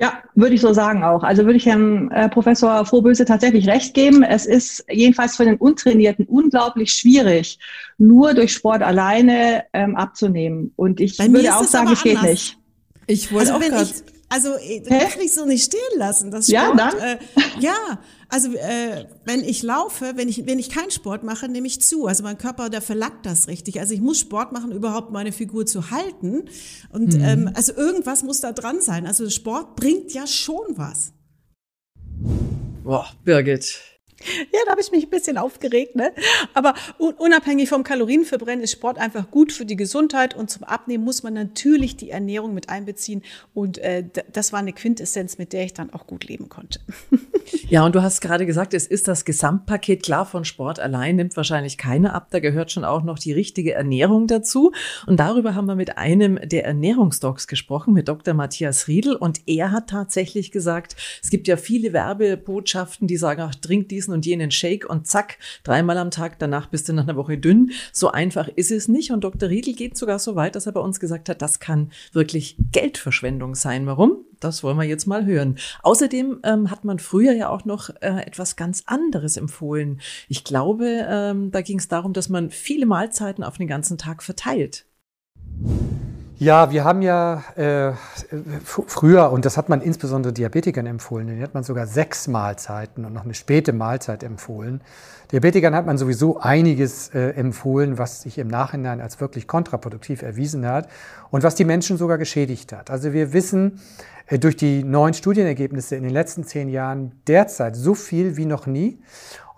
Ja, 0.00 0.22
würde 0.34 0.54
ich 0.54 0.62
so 0.62 0.72
sagen 0.72 1.04
auch. 1.04 1.22
Also 1.22 1.44
würde 1.44 1.58
ich 1.58 1.66
Herrn 1.66 2.10
äh, 2.10 2.30
Professor 2.30 2.86
Frohböse 2.86 3.26
tatsächlich 3.26 3.68
recht 3.68 3.92
geben. 3.92 4.22
Es 4.22 4.46
ist 4.46 4.82
jedenfalls 4.88 5.36
für 5.36 5.44
den 5.44 5.56
Untrainierten 5.56 6.24
unglaublich 6.24 6.94
schwierig, 6.94 7.58
nur 7.98 8.32
durch 8.32 8.54
Sport 8.54 8.82
alleine 8.82 9.64
ähm, 9.74 9.96
abzunehmen. 9.96 10.72
Und 10.76 11.00
ich 11.00 11.18
Bei 11.18 11.30
würde 11.30 11.54
auch 11.54 11.64
sagen, 11.64 11.90
es 11.92 12.02
geht 12.02 12.22
nicht. 12.22 12.56
Ich 13.08 13.30
wollte 13.30 13.52
also 13.52 13.66
auch 13.66 13.82
ich, 13.82 14.02
also 14.30 14.54
äh, 14.54 14.80
das 14.80 15.12
kann 15.12 15.22
ich 15.22 15.34
so 15.34 15.44
nicht 15.44 15.64
stehen 15.64 15.98
lassen. 15.98 16.30
Das 16.30 16.46
Sport, 16.46 16.54
ja, 16.54 16.74
dann? 16.74 16.98
Äh, 16.98 17.18
ja, 17.58 18.00
also 18.28 18.54
äh, 18.54 19.06
wenn 19.24 19.42
ich 19.42 19.62
laufe, 19.62 20.12
wenn 20.14 20.28
ich 20.28 20.46
wenn 20.46 20.60
ich 20.60 20.70
keinen 20.70 20.92
Sport 20.92 21.24
mache, 21.24 21.48
nehme 21.48 21.66
ich 21.66 21.82
zu. 21.82 22.06
Also 22.06 22.22
mein 22.22 22.38
Körper, 22.38 22.70
der 22.70 22.80
verlangt 22.80 23.26
das 23.26 23.48
richtig. 23.48 23.80
Also 23.80 23.92
ich 23.92 24.00
muss 24.00 24.20
Sport 24.20 24.52
machen, 24.52 24.70
überhaupt 24.70 25.10
meine 25.10 25.32
Figur 25.32 25.66
zu 25.66 25.90
halten. 25.90 26.44
Und 26.90 27.14
mhm. 27.14 27.24
ähm, 27.24 27.50
also 27.54 27.74
irgendwas 27.74 28.22
muss 28.22 28.40
da 28.40 28.52
dran 28.52 28.80
sein. 28.80 29.04
Also 29.04 29.28
Sport 29.28 29.74
bringt 29.74 30.12
ja 30.14 30.28
schon 30.28 30.76
was. 30.76 31.12
Boah, 32.84 33.06
Birgit, 33.24 33.80
Ja, 34.52 34.60
da 34.64 34.72
habe 34.72 34.80
ich 34.80 34.90
mich 34.90 35.04
ein 35.04 35.10
bisschen 35.10 35.38
aufgeregt, 35.38 35.96
ne? 35.96 36.12
Aber 36.54 36.74
unabhängig 36.98 37.68
vom 37.68 37.84
Kalorienverbrennen 37.84 38.62
ist 38.62 38.72
Sport 38.72 38.98
einfach 38.98 39.30
gut 39.30 39.52
für 39.52 39.64
die 39.64 39.76
Gesundheit 39.76 40.34
und 40.34 40.50
zum 40.50 40.64
Abnehmen 40.64 41.04
muss 41.04 41.22
man 41.22 41.34
natürlich 41.34 41.96
die 41.96 42.10
Ernährung 42.10 42.54
mit 42.54 42.68
einbeziehen 42.68 43.22
und 43.54 43.78
äh, 43.78 44.04
das 44.32 44.52
war 44.52 44.60
eine 44.60 44.72
Quintessenz, 44.72 45.38
mit 45.38 45.52
der 45.52 45.64
ich 45.64 45.74
dann 45.74 45.92
auch 45.92 46.06
gut 46.06 46.24
leben 46.24 46.48
konnte. 46.48 46.80
Ja, 47.68 47.84
und 47.84 47.94
du 47.94 48.02
hast 48.02 48.20
gerade 48.20 48.46
gesagt, 48.46 48.74
es 48.74 48.86
ist 48.86 49.08
das 49.08 49.24
Gesamtpaket. 49.24 50.02
Klar, 50.02 50.26
von 50.26 50.44
Sport 50.44 50.80
allein 50.80 51.16
nimmt 51.16 51.36
wahrscheinlich 51.36 51.78
keiner 51.78 52.14
ab. 52.14 52.28
Da 52.30 52.40
gehört 52.40 52.72
schon 52.72 52.84
auch 52.84 53.02
noch 53.02 53.18
die 53.18 53.32
richtige 53.32 53.74
Ernährung 53.74 54.26
dazu. 54.26 54.72
Und 55.06 55.20
darüber 55.20 55.54
haben 55.54 55.66
wir 55.66 55.76
mit 55.76 55.98
einem 55.98 56.38
der 56.42 56.64
Ernährungsdocs 56.64 57.46
gesprochen, 57.46 57.94
mit 57.94 58.08
Dr. 58.08 58.34
Matthias 58.34 58.88
Riedel. 58.88 59.14
Und 59.14 59.40
er 59.46 59.72
hat 59.72 59.90
tatsächlich 59.90 60.50
gesagt, 60.50 60.96
es 61.22 61.30
gibt 61.30 61.48
ja 61.48 61.56
viele 61.56 61.92
Werbebotschaften, 61.92 63.06
die 63.06 63.16
sagen, 63.16 63.42
ach, 63.42 63.54
trink 63.54 63.88
diesen 63.88 64.12
und 64.14 64.26
jenen 64.26 64.50
Shake 64.50 64.88
und 64.88 65.06
zack, 65.06 65.38
dreimal 65.62 65.98
am 65.98 66.10
Tag, 66.10 66.38
danach 66.38 66.66
bist 66.66 66.88
du 66.88 66.92
nach 66.92 67.04
einer 67.04 67.16
Woche 67.16 67.38
dünn. 67.38 67.70
So 67.92 68.10
einfach 68.10 68.48
ist 68.48 68.70
es 68.70 68.88
nicht. 68.88 69.10
Und 69.12 69.24
Dr. 69.24 69.48
Riedel 69.48 69.74
geht 69.74 69.96
sogar 69.96 70.18
so 70.18 70.34
weit, 70.34 70.56
dass 70.56 70.66
er 70.66 70.72
bei 70.72 70.80
uns 70.80 71.00
gesagt 71.00 71.28
hat, 71.28 71.42
das 71.42 71.60
kann 71.60 71.90
wirklich 72.12 72.56
Geldverschwendung 72.72 73.54
sein. 73.54 73.86
Warum? 73.86 74.24
Das 74.40 74.62
wollen 74.62 74.78
wir 74.78 74.84
jetzt 74.84 75.06
mal 75.06 75.26
hören. 75.26 75.56
Außerdem 75.82 76.40
ähm, 76.44 76.70
hat 76.70 76.84
man 76.84 76.98
früher 76.98 77.32
ja 77.32 77.48
auch 77.48 77.64
noch 77.64 77.90
äh, 78.00 78.22
etwas 78.26 78.56
ganz 78.56 78.82
anderes 78.86 79.36
empfohlen. 79.36 80.00
Ich 80.28 80.44
glaube, 80.44 81.06
ähm, 81.08 81.50
da 81.50 81.60
ging 81.60 81.78
es 81.78 81.88
darum, 81.88 82.12
dass 82.12 82.28
man 82.28 82.50
viele 82.50 82.86
Mahlzeiten 82.86 83.44
auf 83.44 83.58
den 83.58 83.68
ganzen 83.68 83.98
Tag 83.98 84.22
verteilt. 84.22 84.86
Ja, 86.40 86.70
wir 86.70 86.84
haben 86.84 87.02
ja 87.02 87.44
äh, 87.56 87.92
früher, 88.64 89.30
und 89.30 89.44
das 89.44 89.58
hat 89.58 89.68
man 89.68 89.82
insbesondere 89.82 90.32
Diabetikern 90.32 90.86
empfohlen, 90.86 91.26
denen 91.26 91.42
hat 91.42 91.52
man 91.52 91.64
sogar 91.64 91.86
sechs 91.86 92.28
Mahlzeiten 92.28 93.04
und 93.04 93.12
noch 93.12 93.24
eine 93.24 93.34
späte 93.34 93.74
Mahlzeit 93.74 94.22
empfohlen. 94.22 94.80
Diabetikern 95.32 95.74
hat 95.74 95.84
man 95.84 95.98
sowieso 95.98 96.40
einiges 96.40 97.10
äh, 97.10 97.32
empfohlen, 97.32 97.98
was 97.98 98.22
sich 98.22 98.38
im 98.38 98.48
Nachhinein 98.48 99.02
als 99.02 99.20
wirklich 99.20 99.46
kontraproduktiv 99.46 100.22
erwiesen 100.22 100.66
hat 100.66 100.88
und 101.30 101.42
was 101.42 101.56
die 101.56 101.66
Menschen 101.66 101.98
sogar 101.98 102.16
geschädigt 102.16 102.72
hat. 102.72 102.90
Also 102.90 103.12
wir 103.12 103.34
wissen, 103.34 103.78
durch 104.38 104.56
die 104.56 104.84
neuen 104.84 105.14
Studienergebnisse 105.14 105.96
in 105.96 106.04
den 106.04 106.12
letzten 106.12 106.44
zehn 106.44 106.68
Jahren 106.68 107.12
derzeit 107.26 107.74
so 107.74 107.94
viel 107.94 108.36
wie 108.36 108.46
noch 108.46 108.66
nie. 108.66 109.00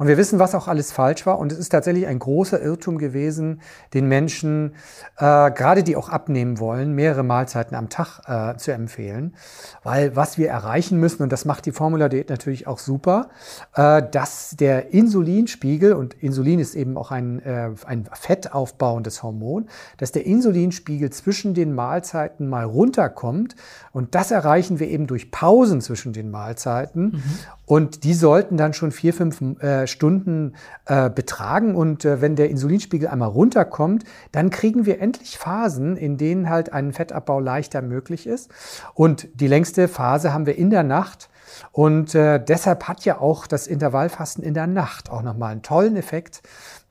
Und 0.03 0.09
wir 0.09 0.17
wissen, 0.17 0.41
was 0.41 0.57
auch 0.57 0.67
alles 0.67 0.91
falsch 0.91 1.27
war. 1.27 1.39
Und 1.39 1.53
es 1.53 1.59
ist 1.59 1.69
tatsächlich 1.69 2.09
ein 2.09 2.19
großer 2.19 2.61
Irrtum 2.61 2.99
gewesen, 2.99 3.61
den 3.95 4.09
Menschen, 4.09 4.75
äh, 5.19 5.51
gerade 5.53 5.85
die 5.85 5.95
auch 5.95 6.09
abnehmen 6.09 6.59
wollen, 6.59 6.93
mehrere 6.93 7.23
Mahlzeiten 7.23 7.77
am 7.77 7.89
Tag 7.89 8.21
äh, 8.27 8.57
zu 8.57 8.73
empfehlen. 8.73 9.37
Weil 9.85 10.17
was 10.17 10.39
wir 10.39 10.49
erreichen 10.49 10.99
müssen, 10.99 11.23
und 11.23 11.31
das 11.31 11.45
macht 11.45 11.67
die 11.67 11.71
Formula-Diät 11.71 12.31
natürlich 12.31 12.67
auch 12.67 12.81
super, 12.81 13.29
äh, 13.77 14.03
dass 14.11 14.57
der 14.59 14.93
Insulinspiegel, 14.93 15.93
und 15.93 16.15
Insulin 16.15 16.59
ist 16.59 16.75
eben 16.75 16.97
auch 16.97 17.13
ein, 17.13 17.41
äh, 17.45 17.71
ein 17.87 18.09
fettaufbauendes 18.13 19.23
Hormon, 19.23 19.69
dass 19.99 20.11
der 20.11 20.27
Insulinspiegel 20.27 21.11
zwischen 21.11 21.55
den 21.55 21.77
Mahlzeiten 21.77 22.49
mal 22.49 22.65
runterkommt. 22.65 23.55
Und 23.93 24.17
das 24.17 24.33
erreichen 24.63 24.79
wir 24.79 24.89
eben 24.89 25.09
durch 25.09 25.33
Pausen 25.33 25.81
zwischen 25.81 26.13
den 26.13 26.31
Mahlzeiten. 26.31 27.03
Mhm. 27.03 27.23
Und 27.67 28.05
die 28.05 28.15
sollten 28.15 28.57
dann 28.57 28.75
schon 28.75 28.93
vier, 28.93 29.13
fünf 29.13 29.41
äh, 29.61 29.89
Stunden 29.89 30.55
äh, 30.87 31.11
betragen. 31.11 31.75
Und 31.75 32.05
äh, 32.05 32.21
wenn 32.21 32.37
der 32.37 32.49
Insulinspiegel 32.49 33.09
einmal 33.09 33.29
runterkommt, 33.29 34.05
dann 34.31 34.51
kriegen 34.51 34.87
wir 34.87 35.01
endlich 35.01 35.37
Phasen, 35.37 35.97
in 35.97 36.17
denen 36.17 36.49
halt 36.49 36.73
ein 36.73 36.93
Fettabbau 36.93 37.41
leichter 37.41 37.83
möglich 37.83 38.29
ist. 38.29 38.51
Und 38.95 39.29
die 39.35 39.49
längste 39.49 39.89
Phase 39.89 40.33
haben 40.33 40.47
wir 40.47 40.57
in 40.57 40.71
der 40.71 40.85
Nacht. 40.85 41.29
Und 41.73 42.15
äh, 42.15 42.39
deshalb 42.43 42.85
hat 42.85 43.05
ja 43.05 43.19
auch 43.19 43.49
das 43.49 43.67
Intervallfasten 43.67 44.45
in 44.45 44.55
der 44.55 44.69
Nacht 44.69 45.11
auch 45.11 45.23
nochmal 45.23 45.53
einen 45.53 45.63
tollen 45.63 45.97
Effekt 45.97 46.43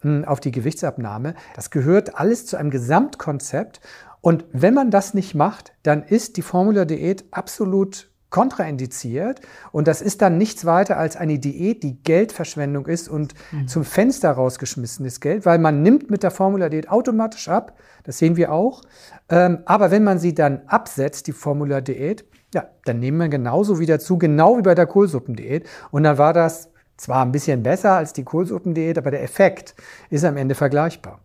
mh, 0.04 0.18
hm, 0.18 0.26
auf 0.26 0.42
die 0.42 0.52
Gewichtsabnahme. 0.52 1.36
Das 1.56 1.70
gehört 1.70 2.20
alles 2.20 2.46
zu 2.48 2.58
einem 2.58 2.70
Gesamtkonzept. 2.70 3.80
Und 4.22 4.46
wenn 4.54 4.74
man 4.74 4.92
das 4.92 5.14
nicht 5.14 5.36
macht, 5.36 5.74
dann 5.84 6.04
ist 6.04 6.38
die 6.38 6.42
Formula-Diät 6.42 7.26
absolut 7.32 8.10
kontraindiziert 8.30 9.42
und 9.74 9.90
das 9.90 10.02
ist 10.02 10.22
dann 10.22 10.38
nichts 10.38 10.64
weiter 10.64 10.98
als 10.98 11.18
eine 11.18 11.38
Diät, 11.38 11.84
die 11.84 12.02
Geldverschwendung 12.02 12.86
ist 12.86 13.10
und 13.10 13.34
mhm. 13.52 13.68
zum 13.68 13.84
Fenster 13.84 14.32
rausgeschmissenes 14.32 15.20
Geld, 15.20 15.46
weil 15.46 15.60
man 15.60 15.82
nimmt 15.82 16.10
mit 16.10 16.24
der 16.24 16.32
Formula-Diät 16.32 16.90
automatisch 16.90 17.50
ab, 17.50 17.78
das 18.04 18.20
sehen 18.20 18.38
wir 18.38 18.54
auch, 18.54 18.84
ähm, 19.28 19.60
aber 19.66 19.92
wenn 19.92 20.06
man 20.06 20.18
sie 20.18 20.34
dann 20.34 20.62
absetzt, 20.68 21.28
die 21.28 21.34
Formula-Diät, 21.34 22.24
Ja, 22.54 22.68
dann 22.84 23.00
nehmen 23.00 23.18
wir 23.18 23.30
genauso 23.30 23.80
wieder 23.80 23.98
zu, 24.00 24.18
genau 24.18 24.58
wie 24.58 24.62
bei 24.62 24.76
der 24.76 24.86
Kohlsuppendiät. 24.86 25.66
Und 25.92 26.04
dann 26.04 26.18
war 26.18 26.34
das 26.34 26.68
zwar 26.98 27.24
ein 27.24 27.32
bisschen 27.32 27.64
besser 27.64 27.94
als 27.94 28.12
die 28.12 28.26
Kohlsuppendiät, 28.26 28.98
aber 28.98 29.12
der 29.12 29.24
Effekt 29.24 29.74
ist 30.10 30.26
am 30.26 30.36
Ende 30.36 30.54
vergleichbar. 30.54 31.22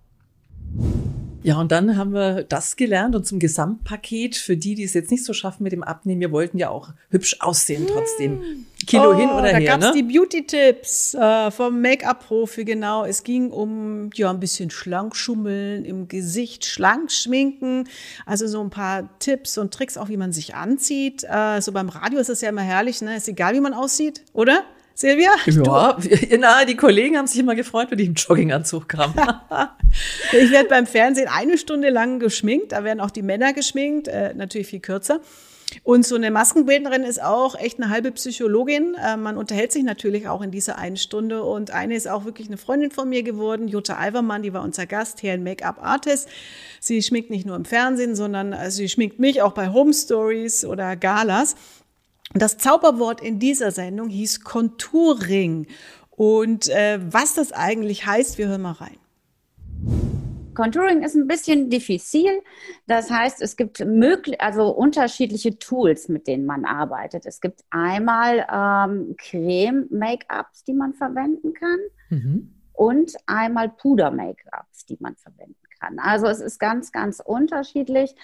Ja, 1.46 1.60
und 1.60 1.70
dann 1.70 1.96
haben 1.96 2.12
wir 2.12 2.42
das 2.42 2.74
gelernt 2.74 3.14
und 3.14 3.24
zum 3.24 3.38
Gesamtpaket 3.38 4.34
für 4.34 4.56
die, 4.56 4.74
die 4.74 4.82
es 4.82 4.94
jetzt 4.94 5.12
nicht 5.12 5.24
so 5.24 5.32
schaffen 5.32 5.62
mit 5.62 5.70
dem 5.70 5.84
Abnehmen, 5.84 6.20
wir 6.20 6.32
wollten 6.32 6.58
ja 6.58 6.70
auch 6.70 6.88
hübsch 7.10 7.36
aussehen 7.38 7.86
trotzdem. 7.88 8.66
Kilo 8.84 9.12
oh, 9.12 9.14
hin 9.14 9.30
oder 9.30 9.52
da 9.52 9.58
her. 9.58 9.60
Da 9.60 9.66
gab's 9.76 9.94
ne? 9.94 10.02
die 10.02 10.02
Beauty-Tipps 10.02 11.14
äh, 11.14 11.52
vom 11.52 11.80
Make-up-Profi, 11.80 12.64
genau. 12.64 13.04
Es 13.04 13.22
ging 13.22 13.52
um 13.52 14.10
ja 14.14 14.28
ein 14.28 14.40
bisschen 14.40 14.70
schlank 14.70 15.14
schummeln, 15.14 15.84
im 15.84 16.08
Gesicht 16.08 16.64
schlank 16.64 17.12
schminken. 17.12 17.88
Also 18.26 18.48
so 18.48 18.60
ein 18.60 18.70
paar 18.70 19.08
Tipps 19.20 19.56
und 19.56 19.72
Tricks, 19.72 19.96
auch 19.96 20.08
wie 20.08 20.16
man 20.16 20.32
sich 20.32 20.56
anzieht. 20.56 21.22
Äh, 21.30 21.60
so 21.60 21.70
beim 21.70 21.90
Radio 21.90 22.18
ist 22.18 22.28
es 22.28 22.40
ja 22.40 22.48
immer 22.48 22.62
herrlich, 22.62 23.02
ne? 23.02 23.16
Ist 23.16 23.28
egal, 23.28 23.54
wie 23.54 23.60
man 23.60 23.72
aussieht, 23.72 24.24
oder? 24.32 24.64
Silvia? 24.96 25.30
Ja, 25.44 25.98
na, 26.38 26.64
die 26.64 26.74
Kollegen 26.74 27.18
haben 27.18 27.26
sich 27.26 27.38
immer 27.38 27.54
gefreut, 27.54 27.88
wenn 27.90 27.98
ich 27.98 28.06
im 28.06 28.14
Jogginganzug 28.14 28.88
kam. 28.88 29.12
ich 30.32 30.50
werde 30.50 30.70
beim 30.70 30.86
Fernsehen 30.86 31.28
eine 31.28 31.58
Stunde 31.58 31.90
lang 31.90 32.18
geschminkt. 32.18 32.72
Da 32.72 32.82
werden 32.82 33.00
auch 33.00 33.10
die 33.10 33.20
Männer 33.20 33.52
geschminkt, 33.52 34.08
äh, 34.08 34.32
natürlich 34.32 34.68
viel 34.68 34.80
kürzer. 34.80 35.20
Und 35.82 36.06
so 36.06 36.14
eine 36.14 36.30
Maskenbildnerin 36.30 37.02
ist 37.02 37.22
auch 37.22 37.56
echt 37.56 37.78
eine 37.78 37.90
halbe 37.90 38.10
Psychologin. 38.12 38.94
Äh, 38.94 39.18
man 39.18 39.36
unterhält 39.36 39.70
sich 39.70 39.82
natürlich 39.82 40.28
auch 40.28 40.40
in 40.40 40.50
dieser 40.50 40.78
einen 40.78 40.96
Stunde. 40.96 41.42
Und 41.42 41.72
eine 41.72 41.94
ist 41.94 42.08
auch 42.08 42.24
wirklich 42.24 42.46
eine 42.46 42.56
Freundin 42.56 42.90
von 42.90 43.06
mir 43.06 43.22
geworden, 43.22 43.68
Jutta 43.68 43.96
Alvermann, 43.96 44.42
die 44.42 44.54
war 44.54 44.62
unser 44.62 44.86
Gast 44.86 45.20
hier 45.20 45.34
in 45.34 45.42
Make-up-Artist. 45.42 46.26
Sie 46.80 47.02
schminkt 47.02 47.28
nicht 47.28 47.44
nur 47.44 47.56
im 47.56 47.66
Fernsehen, 47.66 48.16
sondern 48.16 48.54
also 48.54 48.78
sie 48.78 48.88
schminkt 48.88 49.18
mich 49.18 49.42
auch 49.42 49.52
bei 49.52 49.68
Home 49.68 49.92
Stories 49.92 50.64
oder 50.64 50.96
Galas. 50.96 51.54
Das 52.38 52.58
Zauberwort 52.58 53.22
in 53.22 53.38
dieser 53.38 53.70
Sendung 53.70 54.08
hieß 54.08 54.42
Contouring. 54.44 55.66
Und 56.10 56.68
äh, 56.68 56.98
was 57.02 57.34
das 57.34 57.52
eigentlich 57.52 58.06
heißt, 58.06 58.38
wir 58.38 58.48
hören 58.48 58.62
mal 58.62 58.72
rein. 58.72 58.96
Contouring 60.54 61.02
ist 61.02 61.14
ein 61.14 61.26
bisschen 61.28 61.68
diffizil. 61.70 62.42
Das 62.86 63.10
heißt, 63.10 63.42
es 63.42 63.56
gibt 63.56 63.84
möglich, 63.84 64.40
also 64.40 64.70
unterschiedliche 64.70 65.58
Tools, 65.58 66.08
mit 66.08 66.26
denen 66.26 66.46
man 66.46 66.64
arbeitet. 66.64 67.26
Es 67.26 67.40
gibt 67.40 67.62
einmal 67.70 68.46
ähm, 68.50 69.14
Creme-Make-ups, 69.18 70.64
die 70.64 70.72
man 70.72 70.94
verwenden 70.94 71.52
kann, 71.52 71.78
mhm. 72.08 72.54
und 72.72 73.12
einmal 73.26 73.68
Puder-Make-ups, 73.68 74.86
die 74.86 74.96
man 74.98 75.14
verwenden 75.16 75.56
kann. 75.78 75.98
Also 75.98 76.26
es 76.26 76.40
ist 76.40 76.58
ganz, 76.58 76.90
ganz 76.90 77.20
unterschiedlich. 77.20 78.14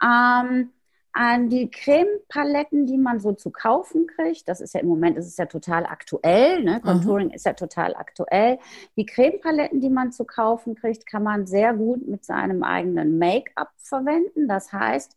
Ähm, 0.00 0.70
die 1.14 1.70
Cremepaletten, 1.70 2.86
die 2.86 2.96
man 2.96 3.20
so 3.20 3.32
zu 3.32 3.50
kaufen 3.50 4.06
kriegt. 4.06 4.48
Das 4.48 4.60
ist 4.60 4.74
ja 4.74 4.80
im 4.80 4.88
Moment, 4.88 5.18
das 5.18 5.26
ist 5.26 5.38
ja 5.38 5.46
total 5.46 5.84
aktuell. 5.84 6.64
Ne? 6.64 6.80
Contouring 6.80 7.28
mhm. 7.28 7.34
ist 7.34 7.44
ja 7.44 7.52
total 7.52 7.94
aktuell. 7.94 8.58
Die 8.96 9.04
Cremepaletten, 9.04 9.80
die 9.80 9.90
man 9.90 10.12
zu 10.12 10.24
kaufen 10.24 10.74
kriegt, 10.74 11.06
kann 11.06 11.22
man 11.22 11.46
sehr 11.46 11.74
gut 11.74 12.08
mit 12.08 12.24
seinem 12.24 12.62
eigenen 12.62 13.18
Make-up 13.18 13.72
verwenden. 13.76 14.48
Das 14.48 14.72
heißt, 14.72 15.16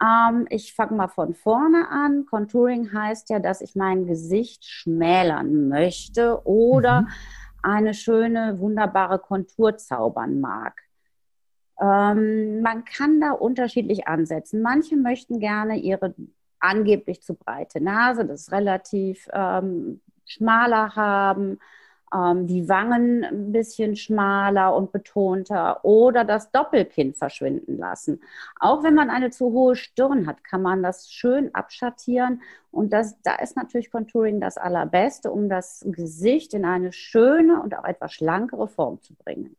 ähm, 0.00 0.46
ich 0.50 0.72
fange 0.72 0.96
mal 0.96 1.08
von 1.08 1.34
vorne 1.34 1.88
an. 1.88 2.26
Contouring 2.26 2.92
heißt 2.92 3.30
ja, 3.30 3.40
dass 3.40 3.60
ich 3.60 3.74
mein 3.74 4.06
Gesicht 4.06 4.64
schmälern 4.64 5.68
möchte 5.68 6.46
oder 6.46 7.02
mhm. 7.02 7.08
eine 7.62 7.94
schöne, 7.94 8.60
wunderbare 8.60 9.18
Kontur 9.18 9.76
zaubern 9.78 10.40
mag. 10.40 10.84
Ähm, 11.80 12.60
man 12.62 12.84
kann 12.84 13.20
da 13.20 13.32
unterschiedlich 13.32 14.06
ansetzen. 14.06 14.62
Manche 14.62 14.96
möchten 14.96 15.40
gerne 15.40 15.76
ihre 15.76 16.14
angeblich 16.60 17.22
zu 17.22 17.34
breite 17.34 17.80
Nase, 17.82 18.24
das 18.24 18.52
relativ 18.52 19.28
ähm, 19.32 20.00
schmaler 20.24 20.96
haben, 20.96 21.58
ähm, 22.14 22.46
die 22.46 22.68
Wangen 22.68 23.24
ein 23.24 23.52
bisschen 23.52 23.96
schmaler 23.96 24.74
und 24.74 24.92
betonter 24.92 25.84
oder 25.84 26.24
das 26.24 26.50
Doppelkinn 26.52 27.14
verschwinden 27.14 27.76
lassen. 27.78 28.22
Auch 28.60 28.82
wenn 28.82 28.94
man 28.94 29.10
eine 29.10 29.30
zu 29.30 29.52
hohe 29.52 29.76
Stirn 29.76 30.26
hat, 30.26 30.44
kann 30.44 30.62
man 30.62 30.82
das 30.82 31.10
schön 31.10 31.54
abschattieren 31.54 32.42
und 32.70 32.92
das, 32.92 33.20
da 33.22 33.36
ist 33.36 33.56
natürlich 33.56 33.90
Contouring 33.90 34.40
das 34.40 34.56
Allerbeste, 34.56 35.30
um 35.30 35.48
das 35.48 35.84
Gesicht 35.86 36.54
in 36.54 36.64
eine 36.64 36.92
schöne 36.92 37.60
und 37.60 37.76
auch 37.76 37.84
etwas 37.84 38.12
schlankere 38.14 38.68
Form 38.68 39.00
zu 39.02 39.14
bringen. 39.14 39.56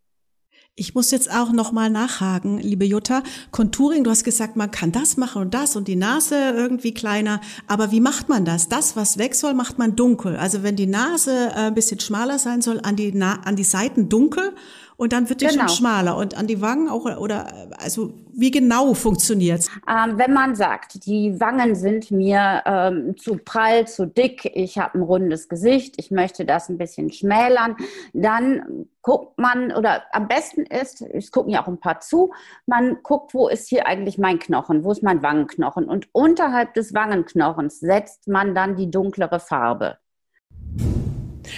Ich 0.77 0.93
muss 0.93 1.09
jetzt 1.11 1.31
auch 1.31 1.53
noch 1.53 1.71
mal 1.71 1.89
nachhaken, 1.89 2.57
liebe 2.57 2.83
Jutta. 2.83 3.23
Contouring, 3.51 4.03
du 4.03 4.09
hast 4.09 4.25
gesagt, 4.25 4.57
man 4.57 4.71
kann 4.71 4.91
das 4.91 5.15
machen 5.15 5.43
und 5.43 5.53
das 5.53 5.77
und 5.77 5.87
die 5.87 5.95
Nase 5.95 6.35
irgendwie 6.35 6.93
kleiner. 6.93 7.39
Aber 7.65 7.93
wie 7.93 8.01
macht 8.01 8.27
man 8.27 8.43
das? 8.43 8.67
Das, 8.67 8.97
was 8.97 9.17
weg 9.17 9.35
soll, 9.35 9.53
macht 9.53 9.77
man 9.77 9.95
dunkel. 9.95 10.35
Also 10.35 10.63
wenn 10.63 10.75
die 10.75 10.85
Nase 10.85 11.31
äh, 11.31 11.67
ein 11.67 11.75
bisschen 11.75 12.01
schmaler 12.01 12.39
sein 12.39 12.61
soll, 12.61 12.81
an 12.83 12.97
die, 12.97 13.13
Na 13.13 13.39
an 13.45 13.55
die 13.55 13.63
Seiten 13.63 14.09
dunkel 14.09 14.51
und 14.97 15.13
dann 15.13 15.29
wird 15.29 15.41
die 15.41 15.47
genau. 15.47 15.67
schon 15.67 15.69
schmaler 15.69 16.17
und 16.17 16.37
an 16.37 16.47
die 16.47 16.61
Wangen 16.61 16.89
auch 16.89 17.05
oder 17.05 17.69
also 17.77 18.13
wie 18.33 18.51
genau 18.51 18.93
funktioniert's? 18.93 19.69
Ähm, 19.87 20.17
wenn 20.17 20.33
man 20.33 20.55
sagt, 20.55 21.05
die 21.05 21.39
Wangen 21.39 21.75
sind 21.75 22.11
mir 22.11 22.61
ähm, 22.65 23.15
zu 23.17 23.37
prall, 23.37 23.87
zu 23.87 24.05
dick, 24.07 24.51
ich 24.53 24.77
habe 24.77 24.97
ein 24.97 25.01
rundes 25.01 25.47
Gesicht, 25.47 25.95
ich 25.97 26.11
möchte 26.11 26.45
das 26.45 26.69
ein 26.69 26.77
bisschen 26.77 27.11
schmälern, 27.11 27.77
dann 28.13 28.87
guckt 29.01 29.37
man 29.37 29.71
oder 29.71 30.03
am 30.11 30.27
besten 30.27 30.63
ist, 30.63 31.01
es 31.01 31.31
gucken 31.31 31.51
ja 31.51 31.63
auch 31.63 31.67
ein 31.67 31.79
paar 31.79 31.99
zu, 31.99 32.33
man 32.65 32.97
guckt, 33.03 33.33
wo 33.33 33.47
ist 33.47 33.69
hier 33.69 33.87
eigentlich 33.87 34.17
mein 34.17 34.39
Knochen, 34.39 34.83
wo 34.83 34.91
ist 34.91 35.03
mein 35.03 35.21
Wangenknochen 35.21 35.85
und 35.85 36.07
unterhalb 36.13 36.73
des 36.73 36.93
Wangenknochens 36.93 37.79
setzt 37.79 38.27
man 38.27 38.55
dann 38.55 38.75
die 38.75 38.89
dunklere 38.89 39.39
Farbe. 39.39 39.97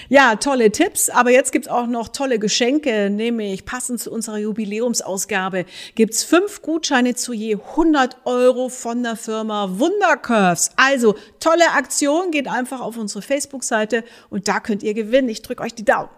Ja, 0.10 0.38
tolle 0.38 0.72
Tipps, 0.72 1.10
aber 1.10 1.32
jetzt 1.32 1.52
gibt's 1.52 1.68
auch 1.68 1.86
noch 1.86 2.08
tolle 2.08 2.40
Geschenke, 2.40 3.10
nämlich 3.10 3.66
passend 3.66 4.00
zu 4.00 4.10
unserer 4.10 4.38
Jubiläumsausgabe 4.38 5.66
gibt's 5.96 6.24
fünf 6.24 6.62
Gutscheine 6.62 7.16
zu 7.16 7.34
je 7.34 7.56
100 7.56 8.16
Euro 8.24 8.70
von 8.70 9.04
der 9.04 9.18
Firma 9.18 9.68
Wundercurves. 9.80 10.72
Also 10.78 11.16
tolle 11.42 11.72
Aktion, 11.74 12.32
geht 12.32 12.48
einfach 12.48 12.80
auf 12.80 12.96
unsere 12.98 13.22
Facebook-Seite 13.22 14.06
und 14.30 14.48
da 14.48 14.62
könnt 14.62 14.82
ihr 14.82 14.94
gewinnen. 14.94 15.28
Ich 15.28 15.42
drücke 15.42 15.62
euch 15.62 15.76
die 15.76 15.84
Daumen. 15.84 16.10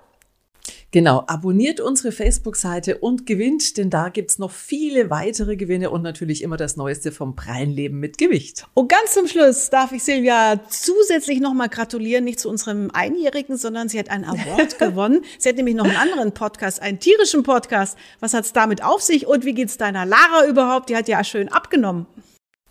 Genau, 0.91 1.23
abonniert 1.27 1.79
unsere 1.79 2.11
Facebook-Seite 2.11 2.97
und 2.97 3.27
gewinnt, 3.27 3.77
denn 3.77 3.91
da 3.91 4.09
gibt's 4.09 4.39
noch 4.39 4.49
viele 4.49 5.11
weitere 5.11 5.55
Gewinne 5.55 5.91
und 5.91 6.01
natürlich 6.01 6.41
immer 6.41 6.57
das 6.57 6.77
Neueste 6.77 7.11
vom 7.11 7.35
prallen 7.35 7.69
Leben 7.69 7.99
mit 7.99 8.17
Gewicht. 8.17 8.65
Und 8.73 8.89
ganz 8.89 9.13
zum 9.13 9.27
Schluss 9.27 9.69
darf 9.69 9.91
ich 9.91 10.01
Silvia 10.01 10.59
zusätzlich 10.69 11.41
nochmal 11.41 11.69
gratulieren, 11.69 12.23
nicht 12.23 12.39
zu 12.39 12.49
unserem 12.49 12.89
Einjährigen, 12.91 13.55
sondern 13.55 13.87
sie 13.87 13.99
hat 13.99 14.09
einen 14.09 14.25
Award 14.25 14.79
gewonnen. 14.79 15.21
Sie 15.37 15.49
hat 15.49 15.57
nämlich 15.57 15.75
noch 15.75 15.85
einen 15.85 15.95
anderen 15.95 16.31
Podcast, 16.31 16.81
einen 16.81 16.99
tierischen 16.99 17.43
Podcast. 17.43 17.95
Was 18.19 18.33
hat's 18.33 18.51
damit 18.51 18.83
auf 18.83 19.03
sich 19.03 19.27
und 19.27 19.45
wie 19.45 19.53
geht's 19.53 19.77
deiner 19.77 20.07
Lara 20.07 20.47
überhaupt? 20.47 20.89
Die 20.89 20.95
hat 20.95 21.07
ja 21.07 21.23
schön 21.23 21.49
abgenommen. 21.49 22.07